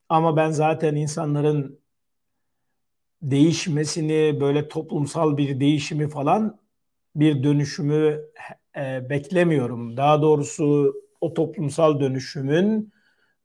Ama 0.09 0.37
ben 0.37 0.51
zaten 0.51 0.95
insanların 0.95 1.79
değişmesini, 3.21 4.37
böyle 4.41 4.67
toplumsal 4.67 5.37
bir 5.37 5.59
değişimi 5.59 6.09
falan 6.09 6.59
bir 7.15 7.43
dönüşümü 7.43 8.21
e, 8.77 9.09
beklemiyorum. 9.09 9.97
Daha 9.97 10.21
doğrusu 10.21 10.95
o 11.21 11.33
toplumsal 11.33 11.99
dönüşümün 11.99 12.93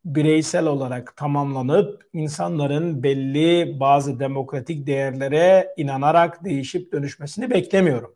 bireysel 0.07 0.67
olarak 0.67 1.17
tamamlanıp 1.17 2.09
insanların 2.13 3.03
belli 3.03 3.81
bazı 3.81 4.21
demokratik 4.21 4.87
değerlere 4.87 5.75
inanarak 5.77 6.45
değişip 6.45 6.93
dönüşmesini 6.93 7.51
beklemiyorum. 7.51 8.15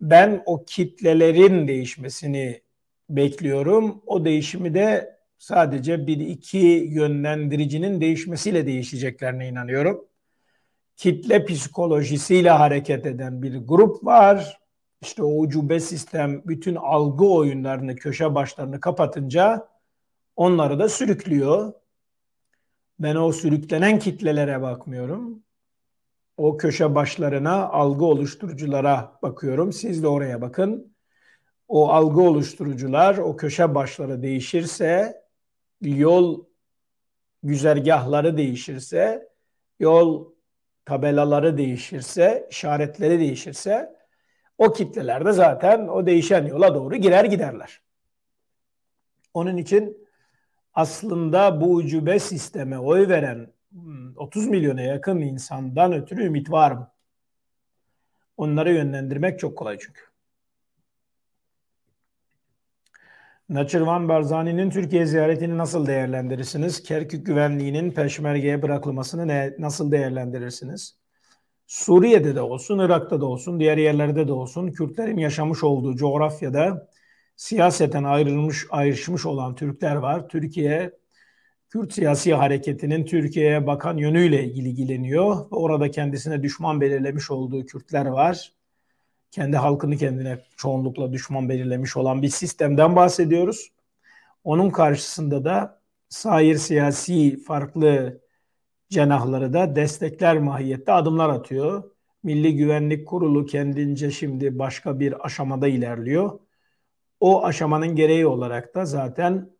Ben 0.00 0.42
o 0.46 0.64
kitlelerin 0.64 1.68
değişmesini 1.68 2.60
bekliyorum. 3.10 4.02
O 4.06 4.24
değişimi 4.24 4.74
de 4.74 5.16
sadece 5.38 6.06
bir 6.06 6.20
iki 6.20 6.58
yönlendiricinin 6.90 8.00
değişmesiyle 8.00 8.66
değişeceklerine 8.66 9.48
inanıyorum. 9.48 10.04
Kitle 10.96 11.44
psikolojisiyle 11.44 12.50
hareket 12.50 13.06
eden 13.06 13.42
bir 13.42 13.56
grup 13.56 14.04
var. 14.04 14.60
İşte 15.02 15.22
o 15.22 15.38
ucube 15.38 15.80
sistem 15.80 16.42
bütün 16.46 16.74
algı 16.74 17.24
oyunlarını, 17.24 17.96
köşe 17.96 18.34
başlarını 18.34 18.80
kapatınca 18.80 19.68
onları 20.36 20.78
da 20.78 20.88
sürüklüyor. 20.88 21.72
Ben 22.98 23.16
o 23.16 23.32
sürüklenen 23.32 23.98
kitlelere 23.98 24.62
bakmıyorum. 24.62 25.42
O 26.36 26.56
köşe 26.56 26.94
başlarına, 26.94 27.68
algı 27.68 28.04
oluşturuculara 28.04 29.18
bakıyorum. 29.22 29.72
Siz 29.72 30.02
de 30.02 30.08
oraya 30.08 30.40
bakın. 30.40 30.96
O 31.68 31.90
algı 31.90 32.20
oluşturucular, 32.20 33.18
o 33.18 33.36
köşe 33.36 33.74
başları 33.74 34.22
değişirse, 34.22 35.22
yol 35.80 36.44
güzergahları 37.42 38.36
değişirse, 38.36 39.28
yol 39.80 40.32
tabelaları 40.84 41.58
değişirse, 41.58 42.48
işaretleri 42.50 43.18
değişirse 43.18 43.96
o 44.58 44.72
kitlelerde 44.72 45.32
zaten 45.32 45.88
o 45.88 46.06
değişen 46.06 46.46
yola 46.46 46.74
doğru 46.74 46.96
girer 46.96 47.24
giderler. 47.24 47.80
Onun 49.34 49.56
için 49.56 50.05
aslında 50.76 51.60
bu 51.60 51.74
ucube 51.74 52.18
sisteme 52.18 52.78
oy 52.78 53.08
veren 53.08 53.52
30 54.16 54.44
hmm, 54.44 54.50
milyona 54.50 54.80
yakın 54.80 55.20
insandan 55.20 55.92
ötürü 55.92 56.24
ümit 56.24 56.50
var 56.50 56.72
mı? 56.72 56.90
Onları 58.36 58.72
yönlendirmek 58.72 59.38
çok 59.38 59.58
kolay 59.58 59.78
çünkü. 59.78 60.00
Naçırvan 63.48 64.08
Barzani'nin 64.08 64.70
Türkiye 64.70 65.06
ziyaretini 65.06 65.58
nasıl 65.58 65.86
değerlendirirsiniz? 65.86 66.82
Kerkük 66.82 67.26
güvenliğinin 67.26 67.90
peşmergeye 67.90 68.62
bırakılmasını 68.62 69.28
ne, 69.28 69.54
nasıl 69.58 69.92
değerlendirirsiniz? 69.92 70.98
Suriye'de 71.66 72.34
de 72.34 72.40
olsun, 72.40 72.78
Irak'ta 72.78 73.20
da 73.20 73.26
olsun, 73.26 73.60
diğer 73.60 73.78
yerlerde 73.78 74.28
de 74.28 74.32
olsun 74.32 74.72
Kürtlerin 74.72 75.18
yaşamış 75.18 75.64
olduğu 75.64 75.96
coğrafyada 75.96 76.88
siyaseten 77.36 78.04
ayrılmış, 78.04 78.66
ayrışmış 78.70 79.26
olan 79.26 79.54
Türkler 79.54 79.96
var. 79.96 80.28
Türkiye 80.28 80.92
Kürt 81.68 81.92
siyasi 81.92 82.34
hareketinin 82.34 83.04
Türkiye'ye 83.04 83.66
bakan 83.66 83.96
yönüyle 83.96 84.44
ilgileniyor. 84.44 85.46
Orada 85.50 85.90
kendisine 85.90 86.42
düşman 86.42 86.80
belirlemiş 86.80 87.30
olduğu 87.30 87.66
Kürtler 87.66 88.06
var. 88.06 88.52
Kendi 89.30 89.56
halkını 89.56 89.96
kendine 89.96 90.38
çoğunlukla 90.56 91.12
düşman 91.12 91.48
belirlemiş 91.48 91.96
olan 91.96 92.22
bir 92.22 92.28
sistemden 92.28 92.96
bahsediyoruz. 92.96 93.72
Onun 94.44 94.70
karşısında 94.70 95.44
da 95.44 95.80
sair 96.08 96.56
siyasi 96.56 97.42
farklı 97.42 98.20
cenahları 98.90 99.52
da 99.52 99.76
destekler 99.76 100.38
mahiyette 100.38 100.92
adımlar 100.92 101.28
atıyor. 101.28 101.90
Milli 102.22 102.56
Güvenlik 102.56 103.08
Kurulu 103.08 103.46
kendince 103.46 104.10
şimdi 104.10 104.58
başka 104.58 105.00
bir 105.00 105.26
aşamada 105.26 105.68
ilerliyor. 105.68 106.38
O 107.20 107.44
aşamanın 107.44 107.94
gereği 107.96 108.26
olarak 108.26 108.74
da 108.74 108.84
zaten 108.84 109.56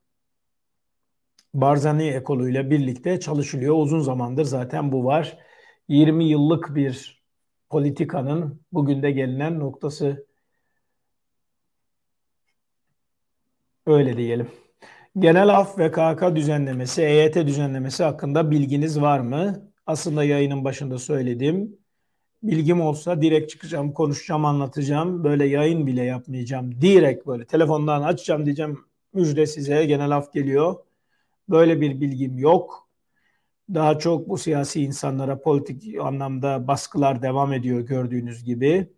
Barzani 1.55 2.09
ekoluyla 2.09 2.71
birlikte 2.71 3.21
çalışılıyor. 3.21 3.75
Uzun 3.79 4.01
zamandır 4.01 4.45
zaten 4.45 4.93
bu 4.93 5.05
var. 5.05 5.39
20 5.89 6.25
yıllık 6.25 6.75
bir 6.75 7.23
politikanın 7.71 8.61
bugün 8.73 9.03
de 9.03 9.11
gelinen 9.11 9.59
noktası 9.59 10.27
öyle 13.87 14.17
diyelim. 14.17 14.49
Genel 15.19 15.49
af 15.49 15.79
ve 15.79 15.91
KK 15.91 16.37
düzenlemesi, 16.37 17.03
EYT 17.03 17.35
düzenlemesi 17.35 18.05
hakkında 18.05 18.51
bilginiz 18.51 19.01
var 19.01 19.21
mı? 19.21 19.71
Aslında 19.87 20.25
yayının 20.25 20.65
başında 20.65 20.99
söyledim. 20.99 21.79
Bilgim 22.47 22.81
olsa 22.81 23.23
direkt 23.23 23.51
çıkacağım, 23.51 23.93
konuşacağım, 23.93 24.45
anlatacağım. 24.45 25.25
Böyle 25.25 25.47
yayın 25.47 25.87
bile 25.87 26.05
yapmayacağım. 26.05 26.81
Direkt 26.81 27.27
böyle 27.27 27.45
telefondan 27.45 28.03
açacağım 28.03 28.47
diyeceğim. 28.47 28.79
Müjde 29.13 29.47
size 29.47 29.85
genel 29.85 30.11
af 30.11 30.33
geliyor. 30.33 30.75
Böyle 31.49 31.81
bir 31.81 32.01
bilgim 32.01 32.39
yok. 32.39 32.89
Daha 33.75 33.99
çok 33.99 34.29
bu 34.29 34.39
siyasi 34.39 34.83
insanlara 34.83 35.41
politik 35.41 36.01
anlamda 36.01 36.69
baskılar 36.69 37.23
devam 37.23 37.53
ediyor 37.53 37.81
gördüğünüz 37.81 38.45
gibi. 38.45 38.89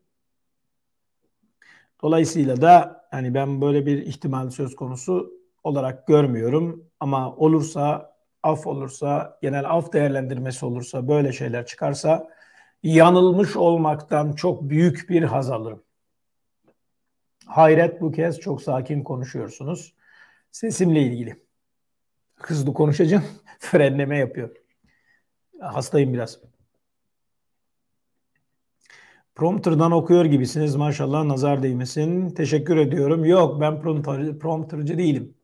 Dolayısıyla 2.03 2.61
da 2.61 3.07
hani 3.11 3.35
ben 3.35 3.61
böyle 3.61 3.87
bir 3.87 3.99
ihtimal 3.99 4.51
söz 4.51 4.77
konusu 4.77 5.33
olarak 5.65 6.07
görmüyorum. 6.07 6.85
Ama 7.01 7.37
olursa, 7.37 8.15
af 8.43 8.67
olursa, 8.67 9.39
genel 9.43 9.71
af 9.71 9.93
değerlendirmesi 9.93 10.67
olursa, 10.67 11.09
böyle 11.09 11.33
şeyler 11.33 11.67
çıkarsa 11.67 12.38
yanılmış 12.83 13.57
olmaktan 13.57 14.33
çok 14.33 14.63
büyük 14.71 15.11
bir 15.11 15.23
haz 15.23 15.51
alırım. 15.51 15.83
Hayret 17.47 18.01
bu 18.01 18.13
kez 18.13 18.41
çok 18.41 18.63
sakin 18.63 19.03
konuşuyorsunuz. 19.03 19.95
Sesimle 20.51 21.03
ilgili. 21.03 21.43
Hızlı 22.37 22.75
konuşacağım. 22.75 23.25
Frenleme 23.59 24.19
yapıyor. 24.19 24.57
Hastayım 25.61 26.15
biraz. 26.15 26.41
Prompter'dan 29.35 29.93
okuyor 29.93 30.25
gibisiniz 30.25 30.77
maşallah 30.77 31.25
nazar 31.25 31.63
değmesin. 31.63 32.31
Teşekkür 32.31 32.77
ediyorum. 32.77 33.25
Yok 33.25 33.61
ben 33.61 33.81
prompter, 33.81 34.39
promptercı 34.39 34.99
değilim. 34.99 35.35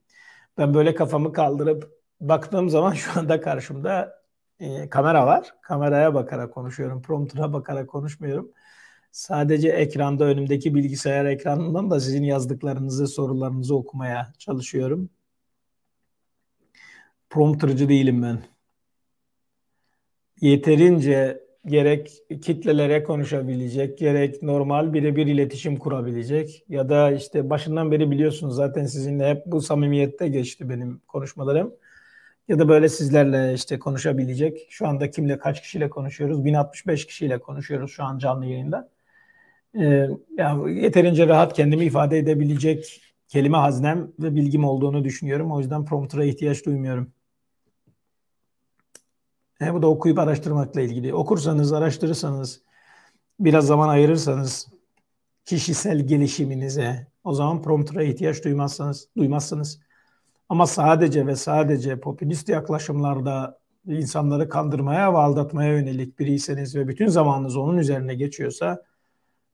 Ben 0.58 0.74
böyle 0.74 0.94
kafamı 0.94 1.32
kaldırıp 1.32 1.90
baktığım 2.20 2.70
zaman 2.70 2.92
şu 2.94 3.20
anda 3.20 3.40
karşımda 3.40 4.23
e, 4.60 4.88
kamera 4.88 5.26
var. 5.26 5.54
Kameraya 5.62 6.14
bakarak 6.14 6.54
konuşuyorum. 6.54 7.02
Prompter'a 7.02 7.52
bakarak 7.52 7.88
konuşmuyorum. 7.88 8.52
Sadece 9.12 9.68
ekranda 9.68 10.24
önümdeki 10.24 10.74
bilgisayar 10.74 11.24
ekranından 11.24 11.90
da 11.90 12.00
sizin 12.00 12.22
yazdıklarınızı, 12.22 13.06
sorularınızı 13.06 13.76
okumaya 13.76 14.32
çalışıyorum. 14.38 15.10
Promptercı 17.30 17.88
değilim 17.88 18.22
ben. 18.22 18.38
Yeterince 20.40 21.44
gerek 21.66 22.22
kitlelere 22.42 23.02
konuşabilecek, 23.02 23.98
gerek 23.98 24.42
normal 24.42 24.92
birebir 24.92 25.26
iletişim 25.26 25.76
kurabilecek 25.76 26.64
ya 26.68 26.88
da 26.88 27.12
işte 27.12 27.50
başından 27.50 27.92
beri 27.92 28.10
biliyorsunuz 28.10 28.56
zaten 28.56 28.86
sizinle 28.86 29.30
hep 29.30 29.46
bu 29.46 29.60
samimiyette 29.60 30.28
geçti 30.28 30.68
benim 30.68 31.00
konuşmalarım. 31.08 31.74
Ya 32.48 32.59
da 32.59 32.68
böyle 32.68 32.88
sizlerle 32.88 33.54
işte 33.54 33.78
konuşabilecek. 33.78 34.66
Şu 34.70 34.88
anda 34.88 35.11
kimle 35.11 35.38
kaç 35.38 35.62
kişiyle 35.62 35.90
konuşuyoruz? 35.90 36.44
1065 36.44 37.07
kişiyle 37.07 37.38
konuşuyoruz 37.38 37.90
şu 37.90 38.04
an 38.04 38.18
canlı 38.18 38.46
yayında. 38.46 38.90
Ee, 39.80 40.09
yani 40.38 40.83
yeterince 40.83 41.28
rahat 41.28 41.52
kendimi 41.52 41.85
ifade 41.85 42.18
edebilecek 42.18 43.02
kelime 43.28 43.57
haznem 43.59 44.12
ve 44.18 44.35
bilgim 44.35 44.64
olduğunu 44.64 45.04
düşünüyorum. 45.04 45.52
O 45.52 45.61
yüzden 45.61 45.85
prompter'a 45.85 46.24
ihtiyaç 46.24 46.66
duymuyorum. 46.66 47.12
E, 49.61 49.74
bu 49.74 49.83
da 49.83 49.87
okuyup 49.87 50.18
araştırmakla 50.18 50.80
ilgili. 50.80 51.14
Okursanız, 51.14 51.72
araştırırsanız, 51.72 52.62
biraz 53.40 53.66
zaman 53.66 53.88
ayırırsanız 53.88 54.68
kişisel 55.44 56.07
gelişiminize 56.07 57.07
o 57.24 57.35
zaman 57.35 57.62
prompter'a 57.62 58.02
ihtiyaç 58.02 58.44
duymazsanız, 58.44 59.09
duymazsınız. 59.16 59.80
Ama 60.48 60.66
sadece 60.66 61.26
ve 61.26 61.37
sadece 61.37 62.00
popülist 62.00 62.48
yaklaşımlarda 62.48 63.59
insanları 63.87 64.48
kandırmaya 64.48 65.14
ve 65.14 65.18
aldatmaya 65.18 65.72
yönelik 65.72 66.18
biriyseniz 66.18 66.76
ve 66.76 66.88
bütün 66.88 67.07
zamanınız 67.07 67.57
onun 67.57 67.78
üzerine 67.78 68.14
geçiyorsa 68.14 68.85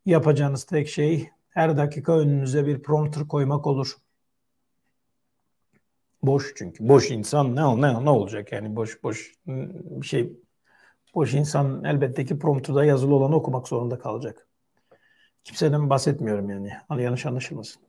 Yapacağınız 0.07 0.65
tek 0.65 0.89
şey 0.89 1.31
her 1.51 1.77
dakika 1.77 2.19
önünüze 2.19 2.67
bir 2.67 2.83
prompter 2.83 3.29
koymak 3.29 3.67
olur. 3.67 3.97
Boş 6.23 6.53
çünkü. 6.57 6.89
Boş 6.89 7.11
insan 7.11 7.57
ne 7.57 7.81
ne 7.81 8.05
ne 8.05 8.11
olacak 8.11 8.53
yani 8.53 8.77
boş 8.77 9.03
boş 9.03 9.35
bir 9.47 10.07
şey 10.07 10.33
boş 11.15 11.35
insan 11.35 11.85
elbette 11.85 12.25
ki 12.25 12.39
prompterda 12.39 12.85
yazılı 12.85 13.15
olanı 13.15 13.37
okumak 13.37 13.69
zorunda 13.69 13.99
kalacak. 13.99 14.49
Kimseden 15.45 15.91
bahsetmiyorum 15.91 16.51
yani. 16.51 16.73
Yanlış 17.03 17.27
anlaşılmasın. 17.27 17.83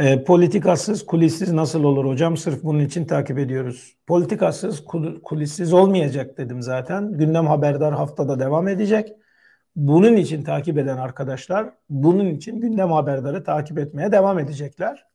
E, 0.00 0.24
politikasız, 0.24 1.06
kulissiz 1.06 1.52
nasıl 1.52 1.84
olur 1.84 2.04
hocam? 2.04 2.36
Sırf 2.36 2.62
bunun 2.64 2.80
için 2.80 3.04
takip 3.04 3.38
ediyoruz. 3.38 3.96
Politikasız, 4.06 4.84
kulissiz 5.24 5.72
olmayacak 5.72 6.38
dedim 6.38 6.62
zaten. 6.62 7.12
Gündem 7.12 7.46
haberdar 7.46 7.94
haftada 7.94 8.40
devam 8.40 8.68
edecek. 8.68 9.12
Bunun 9.76 10.16
için 10.16 10.42
takip 10.42 10.78
eden 10.78 10.96
arkadaşlar, 10.96 11.70
bunun 11.90 12.26
için 12.26 12.60
gündem 12.60 12.92
haberdarı 12.92 13.44
takip 13.44 13.78
etmeye 13.78 14.12
devam 14.12 14.38
edecekler. 14.38 15.06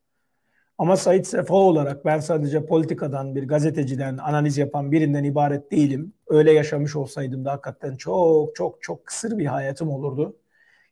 Ama 0.78 0.98
Said 0.98 1.26
Sefa 1.26 1.56
olarak 1.56 2.06
ben 2.06 2.20
sadece 2.20 2.66
politikadan 2.66 3.36
bir 3.36 3.48
gazeteciden 3.48 4.18
analiz 4.18 4.58
yapan 4.58 4.92
birinden 4.92 5.24
ibaret 5.24 5.72
değilim. 5.72 6.14
Öyle 6.28 6.52
yaşamış 6.52 6.96
olsaydım 6.96 7.46
da 7.46 7.52
hakikaten 7.52 7.96
çok 7.96 8.56
çok 8.56 8.84
çok 8.84 9.06
kısır 9.06 9.38
bir 9.38 9.46
hayatım 9.46 9.90
olurdu. 9.90 10.36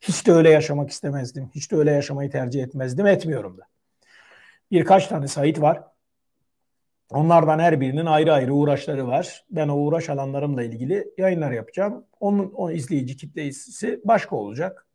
Hiç 0.02 0.28
de 0.28 0.32
öyle 0.32 0.50
yaşamak 0.50 0.90
istemezdim. 0.90 1.50
Hiç 1.56 1.72
de 1.72 1.76
öyle 1.76 1.92
yaşamayı 1.92 2.32
tercih 2.32 2.64
etmezdim. 2.64 3.08
Etmiyorum 3.08 3.58
da. 3.58 3.77
Birkaç 4.72 5.08
tane 5.08 5.28
Said 5.28 5.62
var. 5.62 5.84
Onlardan 7.10 7.60
her 7.60 7.82
birinin 7.82 8.06
ayrı 8.06 8.34
ayrı 8.34 8.54
uğraşları 8.54 9.08
var. 9.08 9.46
Ben 9.52 9.68
o 9.68 9.76
uğraş 9.76 10.10
alanlarımla 10.10 10.64
ilgili 10.64 11.14
yayınlar 11.18 11.52
yapacağım. 11.52 12.06
Onun 12.20 12.52
o 12.56 12.72
izleyici 12.72 13.18
kitlesi 13.18 14.02
başka 14.06 14.36
olacak 14.36 14.88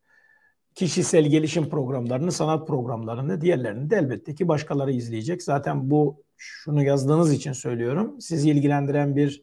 kişisel 0.74 1.24
gelişim 1.24 1.68
programlarını, 1.68 2.32
sanat 2.32 2.66
programlarını, 2.66 3.40
diğerlerini 3.40 3.90
de 3.90 3.96
elbette 3.96 4.34
ki 4.34 4.48
başkaları 4.48 4.92
izleyecek. 4.92 5.42
Zaten 5.42 5.90
bu 5.90 6.24
şunu 6.36 6.82
yazdığınız 6.84 7.32
için 7.32 7.52
söylüyorum. 7.52 8.20
Sizi 8.20 8.50
ilgilendiren 8.50 9.16
bir 9.16 9.42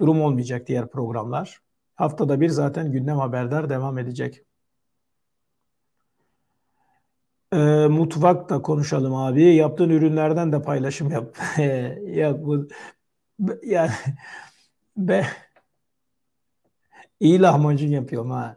durum 0.00 0.22
olmayacak 0.22 0.66
diğer 0.66 0.90
programlar. 0.90 1.60
Haftada 1.94 2.40
bir 2.40 2.48
zaten 2.48 2.92
gündem 2.92 3.16
haberdar 3.16 3.70
devam 3.70 3.98
edecek. 3.98 4.42
E, 7.52 7.56
mutfak 7.88 8.64
konuşalım 8.64 9.14
abi. 9.14 9.42
Yaptığın 9.54 9.90
ürünlerden 9.90 10.52
de 10.52 10.62
paylaşım 10.62 11.10
yap. 11.10 11.36
ya 12.06 12.44
bu 12.44 12.68
yani 13.62 13.90
be 14.96 15.26
iyi 17.20 17.40
lahmacun 17.42 17.88
yapıyorum 17.88 18.30
ha. 18.30 18.56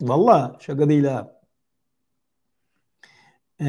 Valla 0.00 0.56
şaka 0.60 0.88
değil 0.88 1.04
ha. 1.04 1.40
Ee, 3.60 3.66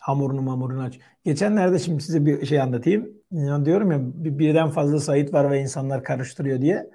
hamurunu 0.00 0.42
mamurunu 0.42 0.82
aç. 0.82 0.98
Geçenlerde 1.24 1.78
şimdi 1.78 2.02
size 2.02 2.26
bir 2.26 2.46
şey 2.46 2.60
anlatayım. 2.60 3.08
Yani 3.32 3.66
diyorum 3.66 3.92
ya 3.92 3.98
birden 4.38 4.70
fazla 4.70 5.00
sayit 5.00 5.32
var 5.34 5.50
ve 5.50 5.60
insanlar 5.60 6.04
karıştırıyor 6.04 6.60
diye. 6.60 6.90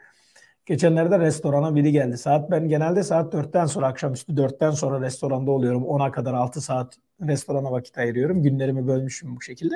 Geçenlerde 0.66 1.20
restorana 1.20 1.76
biri 1.76 1.92
geldi. 1.92 2.18
Saat 2.18 2.52
ben 2.52 2.68
genelde 2.70 3.04
saat 3.04 3.34
4'ten 3.34 3.66
sonra 3.66 3.88
akşamüstü 3.88 4.38
4'ten 4.38 4.72
sonra 4.72 5.02
restoranda 5.02 5.52
oluyorum. 5.52 5.84
10'a 5.84 6.12
kadar 6.12 6.34
6 6.34 6.62
saat 6.62 6.98
restorana 7.22 7.72
vakit 7.72 7.98
ayırıyorum. 7.98 8.44
Günlerimi 8.44 8.88
bölmüşüm 8.88 9.36
bu 9.36 9.42
şekilde. 9.42 9.76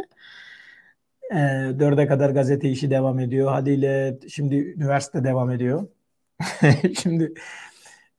Ee, 1.32 1.36
4'e 1.80 2.08
kadar 2.08 2.30
gazete 2.30 2.70
işi 2.70 2.90
devam 2.92 3.20
ediyor. 3.20 3.52
Haliyle 3.52 4.20
şimdi 4.30 4.56
üniversite 4.56 5.24
devam 5.24 5.52
ediyor. 5.52 5.88
şimdi 7.02 7.34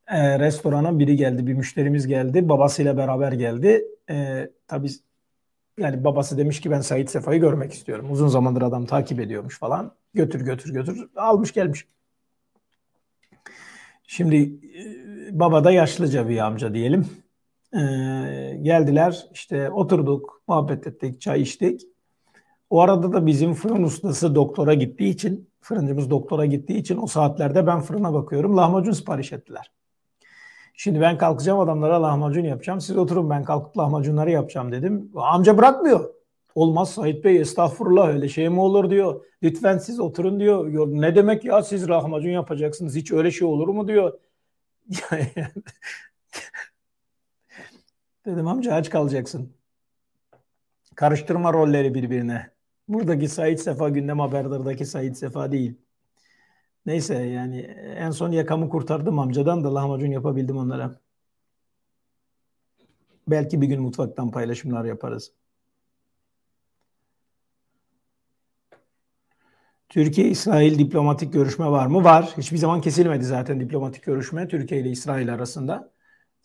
e, 0.07 0.39
restorana 0.39 0.99
biri 0.99 1.15
geldi, 1.15 1.47
bir 1.47 1.53
müşterimiz 1.53 2.07
geldi. 2.07 2.49
Babasıyla 2.49 2.97
beraber 2.97 3.31
geldi. 3.31 3.85
E, 4.09 4.49
tabii 4.67 4.89
yani 5.79 6.03
babası 6.03 6.37
demiş 6.37 6.61
ki 6.61 6.71
ben 6.71 6.81
Sait 6.81 7.09
Sefa'yı 7.11 7.41
görmek 7.41 7.73
istiyorum. 7.73 8.11
Uzun 8.11 8.27
zamandır 8.27 8.61
adam 8.61 8.85
takip 8.85 9.19
ediyormuş 9.19 9.59
falan. 9.59 9.95
Götür 10.13 10.41
götür 10.41 10.73
götür. 10.73 11.09
Almış 11.15 11.53
gelmiş. 11.53 11.87
Şimdi 14.11 14.35
e, 14.35 15.39
baba 15.39 15.63
da 15.63 15.71
yaşlıca 15.71 16.29
bir 16.29 16.37
amca 16.37 16.73
diyelim. 16.73 17.07
E, 17.73 17.79
geldiler 18.61 19.27
işte 19.33 19.69
oturduk, 19.69 20.41
muhabbet 20.47 20.87
ettik, 20.87 21.21
çay 21.21 21.41
içtik. 21.41 21.81
O 22.69 22.81
arada 22.81 23.13
da 23.13 23.25
bizim 23.25 23.53
fırın 23.53 23.83
ustası 23.83 24.35
doktora 24.35 24.73
gittiği 24.73 25.09
için, 25.09 25.49
fırıncımız 25.61 26.09
doktora 26.09 26.45
gittiği 26.45 26.77
için 26.77 26.97
o 27.01 27.07
saatlerde 27.07 27.67
ben 27.67 27.81
fırına 27.81 28.13
bakıyorum. 28.13 28.57
Lahmacun 28.57 28.91
sipariş 28.91 29.33
ettiler. 29.33 29.71
Şimdi 30.73 31.01
ben 31.01 31.17
kalkacağım 31.17 31.59
adamlara 31.59 32.01
lahmacun 32.01 32.43
yapacağım. 32.43 32.81
Siz 32.81 32.97
oturun 32.97 33.29
ben 33.29 33.43
kalkıp 33.43 33.77
lahmacunları 33.77 34.31
yapacağım 34.31 34.71
dedim. 34.71 35.11
Amca 35.15 35.57
bırakmıyor. 35.57 36.18
Olmaz 36.55 36.93
Sait 36.93 37.23
Bey 37.23 37.41
estağfurullah 37.41 38.07
öyle 38.07 38.29
şey 38.29 38.49
mi 38.49 38.59
olur 38.59 38.89
diyor. 38.89 39.25
Lütfen 39.43 39.77
siz 39.77 39.99
oturun 39.99 40.39
diyor. 40.39 40.87
Ne 40.87 41.15
demek 41.15 41.45
ya 41.45 41.63
siz 41.63 41.89
lahmacun 41.89 42.29
yapacaksınız 42.29 42.95
hiç 42.95 43.11
öyle 43.11 43.31
şey 43.31 43.47
olur 43.47 43.67
mu 43.67 43.87
diyor. 43.87 44.19
dedim 48.25 48.47
amca 48.47 48.73
aç 48.73 48.89
kalacaksın. 48.89 49.53
Karıştırma 50.95 51.53
rolleri 51.53 51.93
birbirine. 51.93 52.51
Buradaki 52.87 53.27
Sait 53.27 53.59
Sefa 53.59 53.89
gündem 53.89 54.19
haberdardaki 54.19 54.85
Sait 54.85 55.17
Sefa 55.17 55.51
değil. 55.51 55.75
Neyse 56.85 57.15
yani 57.15 57.59
en 57.97 58.11
son 58.11 58.31
yakamı 58.31 58.69
kurtardım 58.69 59.19
amcadan 59.19 59.63
da 59.63 59.75
lahmacun 59.75 60.11
yapabildim 60.11 60.57
onlara. 60.57 60.99
Belki 63.27 63.61
bir 63.61 63.67
gün 63.67 63.81
mutfaktan 63.81 64.31
paylaşımlar 64.31 64.85
yaparız. 64.85 65.31
Türkiye-İsrail 69.89 70.79
diplomatik 70.79 71.33
görüşme 71.33 71.65
var 71.71 71.87
mı? 71.87 72.03
Var. 72.03 72.33
Hiçbir 72.37 72.57
zaman 72.57 72.81
kesilmedi 72.81 73.23
zaten 73.23 73.59
diplomatik 73.59 74.03
görüşme 74.03 74.47
Türkiye 74.47 74.81
ile 74.81 74.89
İsrail 74.89 75.33
arasında. 75.33 75.91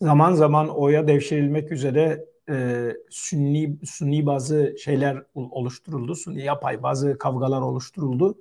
Zaman 0.01 0.33
zaman 0.33 0.69
oya 0.69 1.07
devşirilmek 1.07 1.71
üzere 1.71 2.25
e, 2.49 2.89
sünni, 3.09 3.77
sünni 3.85 4.25
bazı 4.25 4.75
şeyler 4.83 5.23
oluşturuldu. 5.35 6.15
Sünni 6.15 6.41
yapay 6.43 6.83
bazı 6.83 7.17
kavgalar 7.17 7.61
oluşturuldu. 7.61 8.37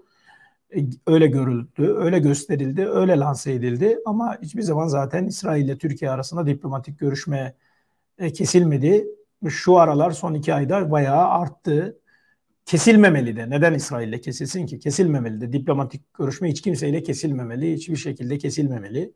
E, 0.77 0.81
öyle 1.07 1.27
görüldü, 1.27 1.95
öyle 1.99 2.19
gösterildi, 2.19 2.87
öyle 2.89 3.19
lanse 3.19 3.53
edildi 3.53 3.99
ama 4.07 4.39
hiçbir 4.43 4.63
zaman 4.63 4.87
zaten 4.87 5.27
İsrail 5.27 5.65
ile 5.65 5.79
Türkiye 5.79 6.11
arasında 6.11 6.47
diplomatik 6.47 6.99
görüşme 6.99 7.55
e, 8.19 8.33
kesilmedi. 8.33 9.07
Şu 9.49 9.79
aralar 9.79 10.11
son 10.11 10.35
iki 10.35 10.55
ayda 10.55 10.91
bayağı 10.91 11.29
arttı. 11.29 11.99
Kesilmemeli 12.67 13.37
de. 13.37 13.51
Neden 13.51 13.75
İsrail 13.75 14.09
ile 14.09 14.21
kesilsin 14.21 14.67
ki? 14.67 14.79
Kesilmemeli 14.79 15.41
de. 15.41 15.53
Diplomatik 15.53 16.15
görüşme 16.15 16.49
hiç 16.51 16.63
kimseyle 16.63 17.03
kesilmemeli. 17.03 17.75
Hiçbir 17.75 17.97
şekilde 17.97 18.39
kesilmemeli. 18.39 19.13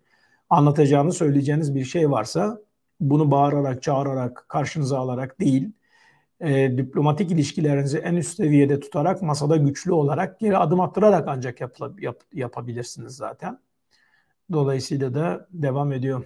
Anlatacağınız, 0.50 1.16
söyleyeceğiniz 1.16 1.74
bir 1.74 1.84
şey 1.84 2.10
varsa 2.10 2.60
bunu 3.00 3.30
bağırarak, 3.30 3.82
çağırarak, 3.82 4.46
karşınıza 4.48 4.98
alarak 4.98 5.40
değil, 5.40 5.72
e, 6.40 6.78
diplomatik 6.78 7.30
ilişkilerinizi 7.30 7.98
en 7.98 8.14
üst 8.16 8.36
seviyede 8.36 8.80
tutarak 8.80 9.22
masada 9.22 9.56
güçlü 9.56 9.92
olarak 9.92 10.40
geri 10.40 10.56
adım 10.56 10.80
attırarak 10.80 11.28
ancak 11.28 11.60
yap, 11.60 11.76
yap, 12.00 12.22
yapabilirsiniz 12.32 13.16
zaten. 13.16 13.60
Dolayısıyla 14.52 15.14
da 15.14 15.48
devam 15.50 15.92
ediyor. 15.92 16.24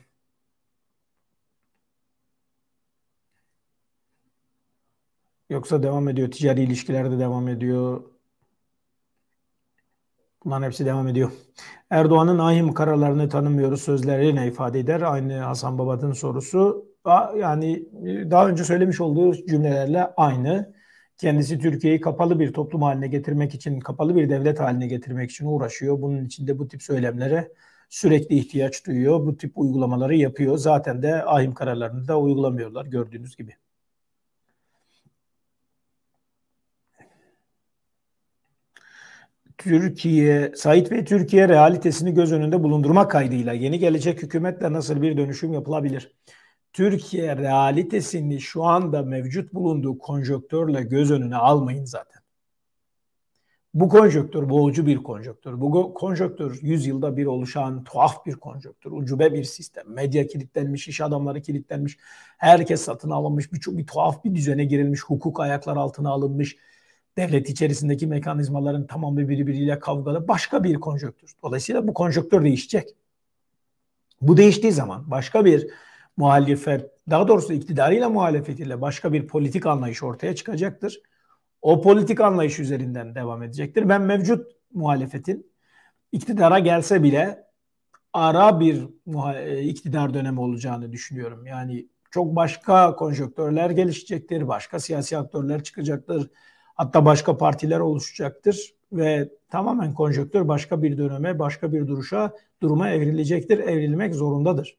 Yoksa 5.52 5.82
devam 5.82 6.08
ediyor. 6.08 6.30
Ticari 6.30 6.62
ilişkilerde 6.62 7.18
devam 7.18 7.48
ediyor. 7.48 8.04
Bunların 10.44 10.66
hepsi 10.66 10.86
devam 10.86 11.08
ediyor. 11.08 11.30
Erdoğan'ın 11.90 12.38
ahim 12.38 12.74
kararlarını 12.74 13.28
tanımıyoruz 13.28 13.82
sözleri 13.82 14.36
ne 14.36 14.46
ifade 14.48 14.80
eder? 14.80 15.00
Aynı 15.00 15.38
Hasan 15.38 15.78
Babat'ın 15.78 16.12
sorusu. 16.12 16.86
Yani 17.36 17.72
e, 18.06 18.30
daha 18.30 18.48
önce 18.48 18.64
söylemiş 18.64 19.00
olduğu 19.00 19.34
cümlelerle 19.46 20.06
aynı. 20.16 20.74
Kendisi 21.18 21.58
Türkiye'yi 21.58 22.00
kapalı 22.00 22.40
bir 22.40 22.52
toplum 22.52 22.82
haline 22.82 23.08
getirmek 23.08 23.54
için, 23.54 23.80
kapalı 23.80 24.16
bir 24.16 24.30
devlet 24.30 24.60
haline 24.60 24.86
getirmek 24.86 25.30
için 25.30 25.46
uğraşıyor. 25.46 26.02
Bunun 26.02 26.24
içinde 26.24 26.58
bu 26.58 26.68
tip 26.68 26.82
söylemlere 26.82 27.52
sürekli 27.90 28.36
ihtiyaç 28.36 28.86
duyuyor. 28.86 29.26
Bu 29.26 29.36
tip 29.36 29.58
uygulamaları 29.58 30.16
yapıyor. 30.16 30.58
Zaten 30.58 31.02
de 31.02 31.24
ahim 31.24 31.54
kararlarını 31.54 32.08
da 32.08 32.20
uygulamıyorlar 32.20 32.86
gördüğünüz 32.86 33.36
gibi. 33.36 33.61
Türkiye, 39.62 40.52
Sait 40.56 40.92
ve 40.92 41.04
Türkiye 41.04 41.48
realitesini 41.48 42.14
göz 42.14 42.32
önünde 42.32 42.62
bulundurmak 42.62 43.10
kaydıyla 43.10 43.52
yeni 43.52 43.78
gelecek 43.78 44.22
hükümetle 44.22 44.72
nasıl 44.72 45.02
bir 45.02 45.16
dönüşüm 45.16 45.52
yapılabilir? 45.52 46.14
Türkiye 46.72 47.36
realitesini 47.36 48.40
şu 48.40 48.64
anda 48.64 49.02
mevcut 49.02 49.54
bulunduğu 49.54 49.98
konjonktörle 49.98 50.82
göz 50.82 51.10
önüne 51.10 51.36
almayın 51.36 51.84
zaten. 51.84 52.22
Bu 53.74 53.88
konjöktür 53.88 54.48
boğucu 54.48 54.86
bir 54.86 54.96
konjöktür. 54.96 55.60
Bu 55.60 55.94
konjöktür 55.94 56.58
100 56.62 56.86
yılda 56.86 57.16
bir 57.16 57.26
oluşan 57.26 57.84
tuhaf 57.84 58.26
bir 58.26 58.32
konjöktür. 58.32 58.90
Ucube 58.92 59.32
bir 59.32 59.44
sistem. 59.44 59.84
Medya 59.86 60.26
kilitlenmiş, 60.26 60.88
iş 60.88 61.00
adamları 61.00 61.42
kilitlenmiş. 61.42 61.98
Herkes 62.38 62.80
satın 62.80 63.10
alınmış. 63.10 63.52
Birçok 63.52 63.76
bir 63.76 63.86
tuhaf 63.86 64.24
bir 64.24 64.34
düzene 64.34 64.64
girilmiş. 64.64 65.00
Hukuk 65.02 65.40
ayaklar 65.40 65.76
altına 65.76 66.10
alınmış. 66.10 66.56
Devlet 67.16 67.50
içerisindeki 67.50 68.06
mekanizmaların 68.06 68.86
tamamı 68.86 69.28
birbiriyle 69.28 69.78
kavgalı. 69.78 70.28
Başka 70.28 70.64
bir 70.64 70.74
konjöktür. 70.74 71.32
Dolayısıyla 71.42 71.88
bu 71.88 71.94
konjöktür 71.94 72.44
değişecek. 72.44 72.88
Bu 74.20 74.36
değiştiği 74.36 74.72
zaman 74.72 75.10
başka 75.10 75.44
bir 75.44 75.70
muhalefet, 76.16 76.90
daha 77.10 77.28
doğrusu 77.28 77.52
iktidarıyla 77.52 78.08
muhalefetiyle 78.08 78.80
başka 78.80 79.12
bir 79.12 79.26
politik 79.26 79.66
anlayış 79.66 80.02
ortaya 80.02 80.34
çıkacaktır 80.34 81.02
o 81.62 81.82
politik 81.82 82.20
anlayış 82.20 82.58
üzerinden 82.58 83.14
devam 83.14 83.42
edecektir. 83.42 83.88
Ben 83.88 84.02
mevcut 84.02 84.52
muhalefetin 84.72 85.52
iktidara 86.12 86.58
gelse 86.58 87.02
bile 87.02 87.44
ara 88.12 88.60
bir 88.60 88.88
e, 89.34 89.62
iktidar 89.62 90.14
dönemi 90.14 90.40
olacağını 90.40 90.92
düşünüyorum. 90.92 91.46
Yani 91.46 91.88
çok 92.10 92.36
başka 92.36 92.96
konjonktörler 92.96 93.70
gelişecektir, 93.70 94.48
başka 94.48 94.80
siyasi 94.80 95.18
aktörler 95.18 95.62
çıkacaktır, 95.62 96.30
hatta 96.74 97.04
başka 97.04 97.36
partiler 97.36 97.80
oluşacaktır 97.80 98.74
ve 98.92 99.28
tamamen 99.50 99.94
konjonktör 99.94 100.48
başka 100.48 100.82
bir 100.82 100.98
döneme, 100.98 101.38
başka 101.38 101.72
bir 101.72 101.86
duruşa, 101.88 102.32
duruma 102.62 102.88
evrilecektir, 102.88 103.58
evrilmek 103.58 104.14
zorundadır. 104.14 104.78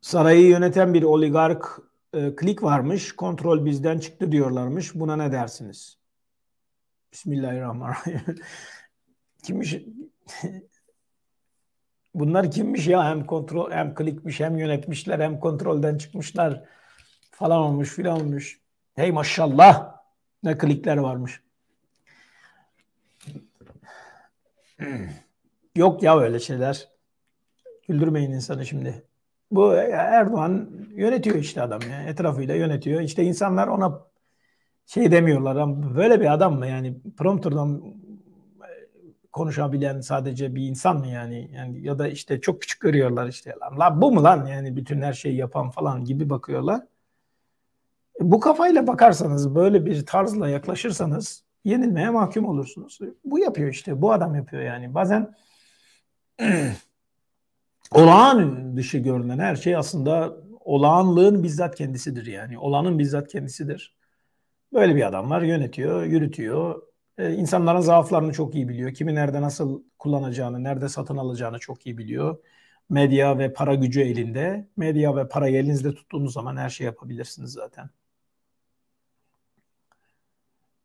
Sarayı 0.00 0.46
yöneten 0.46 0.94
bir 0.94 1.02
oligark 1.02 1.80
e, 2.12 2.36
klik 2.36 2.62
varmış. 2.62 3.16
Kontrol 3.16 3.64
bizden 3.64 3.98
çıktı 3.98 4.32
diyorlarmış. 4.32 4.94
Buna 4.94 5.16
ne 5.16 5.32
dersiniz? 5.32 5.98
Bismillahirrahmanirrahim. 7.12 8.36
kimmiş? 9.42 9.76
Bunlar 12.14 12.50
kimmiş 12.50 12.86
ya? 12.86 13.04
Hem 13.04 13.26
kontrol 13.26 13.70
hem 13.70 13.94
klikmiş 13.94 14.40
hem 14.40 14.58
yönetmişler 14.58 15.20
hem 15.20 15.40
kontrolden 15.40 15.98
çıkmışlar 15.98 16.64
falan 17.30 17.58
olmuş 17.58 17.94
filan 17.94 18.20
olmuş. 18.20 18.60
Hey 18.94 19.12
maşallah 19.12 19.96
ne 20.42 20.58
klikler 20.58 20.96
varmış. 20.96 21.42
Yok 25.76 26.02
ya 26.02 26.18
öyle 26.18 26.40
şeyler. 26.40 26.88
Güldürmeyin 27.88 28.30
insanı 28.30 28.66
şimdi. 28.66 29.04
Bu 29.50 29.74
Erdoğan 29.74 30.70
yönetiyor 30.90 31.36
işte 31.36 31.62
adam 31.62 31.80
ya. 31.90 32.02
Etrafıyla 32.02 32.54
yönetiyor. 32.54 33.00
İşte 33.00 33.24
insanlar 33.24 33.68
ona 33.68 34.00
şey 34.86 35.10
demiyorlar. 35.10 35.82
Böyle 35.96 36.20
bir 36.20 36.32
adam 36.32 36.58
mı 36.58 36.66
yani 36.66 36.96
prompterdan 37.16 37.82
konuşabilen 39.32 40.00
sadece 40.00 40.54
bir 40.54 40.62
insan 40.68 40.98
mı 40.98 41.06
yani? 41.06 41.50
yani 41.54 41.86
ya 41.86 41.98
da 41.98 42.08
işte 42.08 42.40
çok 42.40 42.60
küçük 42.60 42.80
görüyorlar 42.80 43.28
işte 43.28 43.54
lan, 43.60 43.78
lan 43.78 44.00
bu 44.00 44.12
mu 44.12 44.24
lan 44.24 44.46
yani 44.46 44.76
bütün 44.76 45.02
her 45.02 45.12
şeyi 45.12 45.36
yapan 45.36 45.70
falan 45.70 46.04
gibi 46.04 46.30
bakıyorlar. 46.30 46.80
Bu 48.20 48.40
kafayla 48.40 48.86
bakarsanız 48.86 49.54
böyle 49.54 49.86
bir 49.86 50.06
tarzla 50.06 50.48
yaklaşırsanız 50.48 51.44
yenilmeye 51.64 52.10
mahkum 52.10 52.44
olursunuz. 52.44 52.98
Bu 53.24 53.38
yapıyor 53.38 53.70
işte 53.70 54.02
bu 54.02 54.12
adam 54.12 54.34
yapıyor 54.34 54.62
yani. 54.62 54.94
Bazen 54.94 55.34
olağan 57.90 58.76
dışı 58.76 58.98
görünen 58.98 59.38
her 59.38 59.56
şey 59.56 59.76
aslında 59.76 60.36
olağanlığın 60.60 61.42
bizzat 61.42 61.74
kendisidir 61.74 62.26
yani. 62.26 62.58
Olanın 62.58 62.98
bizzat 62.98 63.28
kendisidir. 63.28 63.94
Böyle 64.72 64.96
bir 64.96 65.06
adam 65.06 65.30
var 65.30 65.42
yönetiyor, 65.42 66.02
yürütüyor. 66.02 66.82
Ee, 67.18 67.32
insanların 67.34 67.80
zaaflarını 67.80 68.32
çok 68.32 68.54
iyi 68.54 68.68
biliyor. 68.68 68.94
Kimi 68.94 69.14
nerede 69.14 69.40
nasıl 69.42 69.82
kullanacağını, 69.98 70.64
nerede 70.64 70.88
satın 70.88 71.16
alacağını 71.16 71.58
çok 71.58 71.86
iyi 71.86 71.98
biliyor. 71.98 72.38
Medya 72.88 73.38
ve 73.38 73.52
para 73.52 73.74
gücü 73.74 74.00
elinde. 74.00 74.68
Medya 74.76 75.16
ve 75.16 75.28
para 75.28 75.48
elinizde 75.48 75.94
tuttuğunuz 75.94 76.32
zaman 76.32 76.56
her 76.56 76.68
şey 76.70 76.84
yapabilirsiniz 76.86 77.52
zaten. 77.52 77.90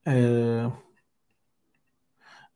Ee, 0.07 0.63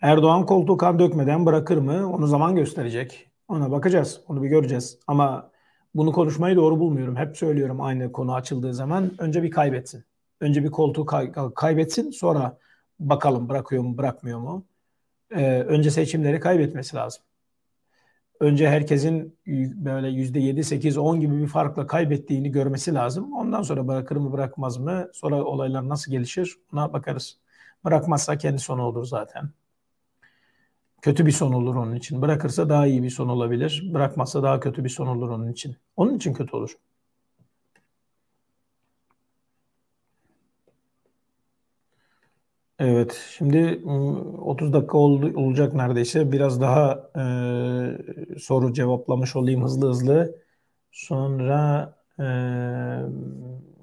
Erdoğan 0.01 0.45
koltuğu 0.45 0.77
kan 0.77 0.99
dökmeden 0.99 1.45
bırakır 1.45 1.77
mı? 1.77 2.13
Onu 2.13 2.27
zaman 2.27 2.55
gösterecek. 2.55 3.31
Ona 3.47 3.71
bakacağız. 3.71 4.21
Onu 4.27 4.43
bir 4.43 4.49
göreceğiz. 4.49 4.99
Ama 5.07 5.51
bunu 5.95 6.11
konuşmayı 6.11 6.55
doğru 6.55 6.79
bulmuyorum. 6.79 7.15
Hep 7.15 7.37
söylüyorum 7.37 7.81
aynı 7.81 8.11
konu 8.11 8.33
açıldığı 8.33 8.73
zaman. 8.73 9.11
Önce 9.17 9.43
bir 9.43 9.51
kaybetsin. 9.51 10.05
Önce 10.39 10.63
bir 10.63 10.71
koltuğu 10.71 11.05
kay- 11.05 11.31
kaybetsin. 11.55 12.11
Sonra 12.11 12.57
bakalım 13.09 13.49
bırakıyor 13.49 13.83
mu 13.83 13.97
bırakmıyor 13.97 14.39
mu. 14.39 14.65
Ee, 15.31 15.59
önce 15.61 15.91
seçimleri 15.91 16.39
kaybetmesi 16.39 16.95
lazım. 16.95 17.23
Önce 18.39 18.69
herkesin 18.69 19.37
böyle 19.85 20.07
yüzde 20.09 20.39
yedi, 20.39 20.63
sekiz, 20.63 20.97
on 20.97 21.19
gibi 21.19 21.41
bir 21.41 21.47
farkla 21.47 21.87
kaybettiğini 21.87 22.51
görmesi 22.51 22.93
lazım. 22.93 23.33
Ondan 23.33 23.61
sonra 23.61 23.87
bırakır 23.87 24.15
mı 24.15 24.31
bırakmaz 24.33 24.77
mı? 24.77 25.07
Sonra 25.13 25.43
olaylar 25.43 25.89
nasıl 25.89 26.11
gelişir? 26.11 26.57
Ona 26.73 26.93
bakarız. 26.93 27.37
Bırakmazsa 27.85 28.37
kendi 28.37 28.59
sonu 28.59 28.83
olur 28.83 29.05
zaten. 29.05 29.49
Kötü 31.01 31.25
bir 31.25 31.31
son 31.31 31.53
olur 31.53 31.75
onun 31.75 31.95
için. 31.95 32.21
Bırakırsa 32.21 32.69
daha 32.69 32.87
iyi 32.87 33.03
bir 33.03 33.09
son 33.09 33.29
olabilir. 33.29 33.89
Bırakmazsa 33.93 34.43
daha 34.43 34.59
kötü 34.59 34.83
bir 34.83 34.89
son 34.89 35.07
olur 35.07 35.29
onun 35.29 35.51
için. 35.51 35.75
Onun 35.97 36.15
için 36.17 36.33
kötü 36.33 36.55
olur. 36.55 36.77
Evet, 42.81 43.21
şimdi 43.37 43.81
30 43.85 44.67
ıı, 44.67 44.73
dakika 44.73 44.97
oldu, 44.97 45.33
olacak 45.35 45.73
neredeyse. 45.73 46.31
Biraz 46.31 46.61
daha 46.61 47.09
e, 48.35 48.39
soru 48.39 48.73
cevaplamış 48.73 49.35
olayım 49.35 49.63
hızlı 49.63 49.89
hızlı. 49.89 50.35
Sonra 50.91 51.93
e, 52.19 52.25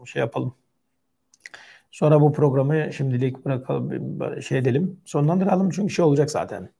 şey 0.07 0.21
yapalım. 0.21 0.55
Sonra 1.91 2.21
bu 2.21 2.33
programı 2.33 2.93
şimdilik 2.93 3.45
bırakalım, 3.45 4.43
şey 4.43 4.59
edelim, 4.59 5.01
sonlandıralım 5.05 5.71
çünkü 5.71 5.95
şey 5.95 6.05
olacak 6.05 6.31
zaten. 6.31 6.71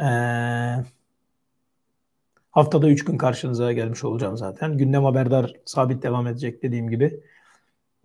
Ee, 0.00 0.84
haftada 2.50 2.88
3 2.88 3.04
gün 3.04 3.18
karşınıza 3.18 3.72
gelmiş 3.72 4.04
olacağım 4.04 4.36
zaten. 4.36 4.78
Gündem 4.78 5.04
haberdar 5.04 5.54
sabit 5.64 6.02
devam 6.02 6.26
edecek 6.26 6.62
dediğim 6.62 6.90
gibi. 6.90 7.20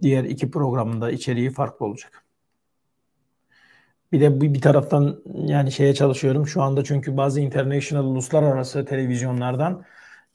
Diğer 0.01 0.23
iki 0.23 0.51
programında 0.51 1.11
içeriği 1.11 1.51
farklı 1.51 1.85
olacak. 1.85 2.26
Bir 4.11 4.21
de 4.21 4.41
bir, 4.41 4.61
taraftan 4.61 5.23
yani 5.35 5.71
şeye 5.71 5.93
çalışıyorum 5.93 6.47
şu 6.47 6.61
anda 6.61 6.83
çünkü 6.83 7.17
bazı 7.17 7.41
international 7.41 8.03
uluslararası 8.05 8.85
televizyonlardan 8.85 9.85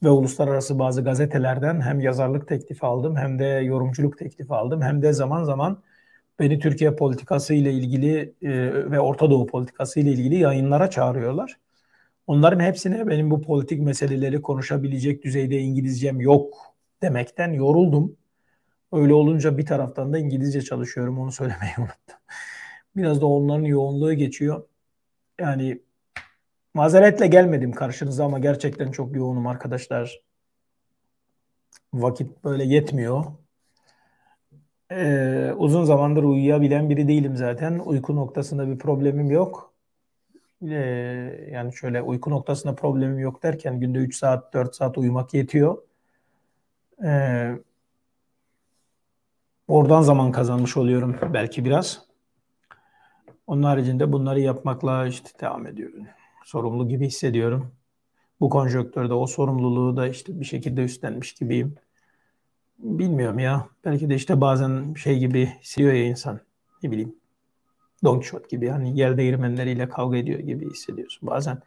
ve 0.02 0.08
uluslararası 0.10 0.78
bazı 0.78 1.04
gazetelerden 1.04 1.80
hem 1.80 2.00
yazarlık 2.00 2.48
teklifi 2.48 2.86
aldım 2.86 3.16
hem 3.16 3.38
de 3.38 3.44
yorumculuk 3.44 4.18
teklifi 4.18 4.54
aldım 4.54 4.82
hem 4.82 5.02
de 5.02 5.12
zaman 5.12 5.44
zaman 5.44 5.82
beni 6.38 6.58
Türkiye 6.58 6.96
politikası 6.96 7.54
ile 7.54 7.72
ilgili 7.72 8.34
e, 8.42 8.50
ve 8.90 9.00
Orta 9.00 9.30
Doğu 9.30 9.46
politikası 9.46 10.00
ile 10.00 10.10
ilgili 10.10 10.36
yayınlara 10.36 10.90
çağırıyorlar. 10.90 11.58
Onların 12.26 12.60
hepsine 12.60 13.08
benim 13.08 13.30
bu 13.30 13.42
politik 13.42 13.80
meseleleri 13.80 14.42
konuşabilecek 14.42 15.24
düzeyde 15.24 15.58
İngilizcem 15.58 16.20
yok 16.20 16.54
demekten 17.02 17.52
yoruldum. 17.52 18.16
Öyle 18.92 19.14
olunca 19.14 19.58
bir 19.58 19.66
taraftan 19.66 20.12
da 20.12 20.18
İngilizce 20.18 20.62
çalışıyorum 20.62 21.18
onu 21.18 21.32
söylemeyi 21.32 21.72
unuttum. 21.78 22.16
Biraz 22.96 23.20
da 23.20 23.26
onların 23.26 23.64
yoğunluğu 23.64 24.14
geçiyor. 24.14 24.64
Yani 25.40 25.82
mazeretle 26.74 27.26
gelmedim 27.26 27.72
karşınıza 27.72 28.24
ama 28.24 28.38
gerçekten 28.38 28.90
çok 28.90 29.16
yoğunum 29.16 29.46
arkadaşlar. 29.46 30.20
Vakit 31.94 32.44
böyle 32.44 32.64
yetmiyor. 32.64 33.24
Ee, 34.90 35.52
uzun 35.56 35.84
zamandır 35.84 36.22
uyuyabilen 36.22 36.90
biri 36.90 37.08
değilim 37.08 37.36
zaten. 37.36 37.78
Uyku 37.78 38.16
noktasında 38.16 38.68
bir 38.68 38.78
problemim 38.78 39.30
yok. 39.30 39.72
Ee, 40.62 41.48
yani 41.52 41.76
şöyle 41.76 42.02
uyku 42.02 42.30
noktasında 42.30 42.74
problemim 42.74 43.18
yok 43.18 43.42
derken 43.42 43.80
günde 43.80 43.98
3 43.98 44.16
saat 44.16 44.54
4 44.54 44.76
saat 44.76 44.98
uyumak 44.98 45.34
yetiyor. 45.34 45.82
Ee, 47.04 47.52
oradan 49.68 50.02
zaman 50.02 50.32
kazanmış 50.32 50.76
oluyorum 50.76 51.16
belki 51.32 51.64
biraz. 51.64 52.11
Onun 53.46 53.62
haricinde 53.62 54.12
bunları 54.12 54.40
yapmakla 54.40 55.06
işte 55.06 55.28
devam 55.40 55.66
ediyorum. 55.66 56.06
Sorumlu 56.44 56.88
gibi 56.88 57.06
hissediyorum. 57.06 57.72
Bu 58.40 58.50
konjonktörde 58.50 59.14
o 59.14 59.26
sorumluluğu 59.26 59.96
da 59.96 60.08
işte 60.08 60.40
bir 60.40 60.44
şekilde 60.44 60.84
üstlenmiş 60.84 61.32
gibiyim. 61.32 61.74
Bilmiyorum 62.78 63.38
ya. 63.38 63.68
Belki 63.84 64.10
de 64.10 64.14
işte 64.14 64.40
bazen 64.40 64.94
şey 64.94 65.18
gibi 65.18 65.46
hissediyor 65.46 65.92
ya 65.92 66.04
insan. 66.04 66.40
Ne 66.82 66.90
bileyim. 66.90 67.16
Don 68.04 68.14
Quixote 68.14 68.56
gibi 68.56 68.68
hani 68.68 68.98
yer 68.98 69.16
değirmenleriyle 69.16 69.88
kavga 69.88 70.16
ediyor 70.16 70.40
gibi 70.40 70.70
hissediyorsun. 70.70 71.28
Bazen 71.28 71.58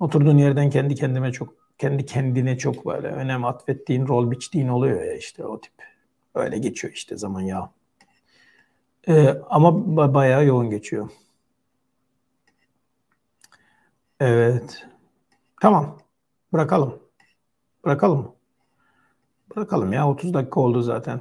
oturduğun 0.00 0.38
yerden 0.38 0.70
kendi 0.70 0.94
kendime 0.94 1.32
çok 1.32 1.54
kendi 1.78 2.06
kendine 2.06 2.58
çok 2.58 2.86
böyle 2.86 3.08
önem 3.08 3.44
atfettiğin, 3.44 4.08
rol 4.08 4.30
biçtiğin 4.30 4.68
oluyor 4.68 5.04
ya 5.04 5.14
işte 5.16 5.44
o 5.44 5.60
tip 5.60 5.72
Öyle 6.34 6.58
geçiyor 6.58 6.94
işte 6.94 7.16
zaman 7.16 7.40
ya. 7.40 7.70
Ee, 9.08 9.28
ama 9.50 9.96
bayağı 10.14 10.44
yoğun 10.46 10.70
geçiyor. 10.70 11.08
Evet. 14.20 14.86
Tamam. 15.60 15.98
Bırakalım. 16.52 17.02
Bırakalım. 17.84 18.34
Bırakalım 19.56 19.92
ya 19.92 20.08
30 20.08 20.34
dakika 20.34 20.60
oldu 20.60 20.82
zaten. 20.82 21.20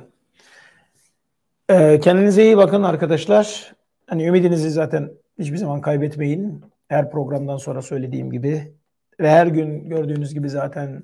Ee, 1.70 2.00
kendinize 2.00 2.44
iyi 2.44 2.58
bakın 2.58 2.84
arkadaşlar. 2.84 3.76
Hani 4.08 4.26
ümidinizi 4.26 4.70
zaten 4.70 5.12
hiçbir 5.39 5.58
zaman 5.58 5.82
kaybetmeyin. 5.82 6.62
Her 6.88 7.12
programdan 7.12 7.58
sonra 7.58 7.82
söylediğim 7.82 8.32
gibi 8.32 8.74
ve 9.20 9.30
her 9.30 9.48
gün 9.48 9.89
gördüğünüz 9.89 10.34
gibi 10.34 10.50
zaten 10.50 11.04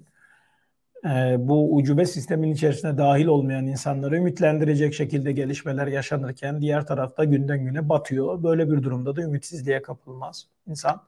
e, 1.05 1.35
bu 1.39 1.75
ucube 1.75 2.05
sistemin 2.05 2.51
içerisine 2.53 2.97
dahil 2.97 3.25
olmayan 3.25 3.67
insanları 3.67 4.17
ümitlendirecek 4.17 4.93
şekilde 4.93 5.31
gelişmeler 5.31 5.87
yaşanırken 5.87 6.61
diğer 6.61 6.85
tarafta 6.85 7.23
günden 7.23 7.65
güne 7.65 7.89
batıyor. 7.89 8.43
Böyle 8.43 8.71
bir 8.71 8.83
durumda 8.83 9.15
da 9.15 9.21
ümitsizliğe 9.21 9.81
kapılmaz 9.81 10.47
insan. 10.67 11.01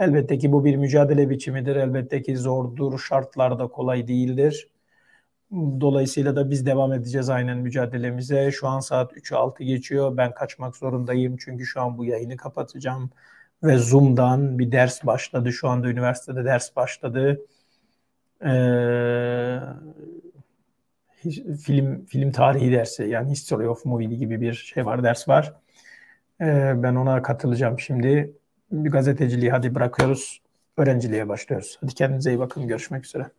Elbette 0.00 0.38
ki 0.38 0.52
bu 0.52 0.64
bir 0.64 0.76
mücadele 0.76 1.30
biçimidir. 1.30 1.76
Elbette 1.76 2.22
ki 2.22 2.36
zordur, 2.36 2.98
şartlarda 2.98 3.68
kolay 3.68 4.08
değildir. 4.08 4.68
Dolayısıyla 5.52 6.36
da 6.36 6.50
biz 6.50 6.66
devam 6.66 6.92
edeceğiz 6.92 7.28
aynen 7.30 7.58
mücadelemize. 7.58 8.50
Şu 8.50 8.68
an 8.68 8.80
saat 8.80 9.12
3'ü 9.12 9.36
6 9.36 9.64
geçiyor. 9.64 10.16
Ben 10.16 10.34
kaçmak 10.34 10.76
zorundayım 10.76 11.36
çünkü 11.36 11.66
şu 11.66 11.80
an 11.80 11.98
bu 11.98 12.04
yayını 12.04 12.36
kapatacağım. 12.36 13.10
Ve 13.62 13.78
Zoom'dan 13.78 14.58
bir 14.58 14.72
ders 14.72 15.06
başladı. 15.06 15.52
Şu 15.52 15.68
anda 15.68 15.88
üniversitede 15.88 16.44
ders 16.44 16.76
başladı. 16.76 17.40
Ee, 18.44 19.60
film 21.64 22.06
film 22.06 22.32
tarihi 22.32 22.72
dersi 22.72 23.02
yani 23.04 23.30
History 23.30 23.68
of 23.68 23.84
Movie 23.84 24.06
gibi 24.08 24.40
bir 24.40 24.54
şey 24.54 24.86
var, 24.86 25.02
ders 25.04 25.28
var. 25.28 25.54
Ee, 26.40 26.74
ben 26.82 26.94
ona 26.94 27.22
katılacağım 27.22 27.80
şimdi. 27.80 28.32
Bir 28.72 28.90
gazeteciliği 28.90 29.50
hadi 29.50 29.74
bırakıyoruz. 29.74 30.42
Öğrenciliğe 30.76 31.28
başlıyoruz. 31.28 31.78
Hadi 31.80 31.94
kendinize 31.94 32.30
iyi 32.32 32.38
bakın. 32.38 32.68
Görüşmek 32.68 33.06
üzere. 33.06 33.30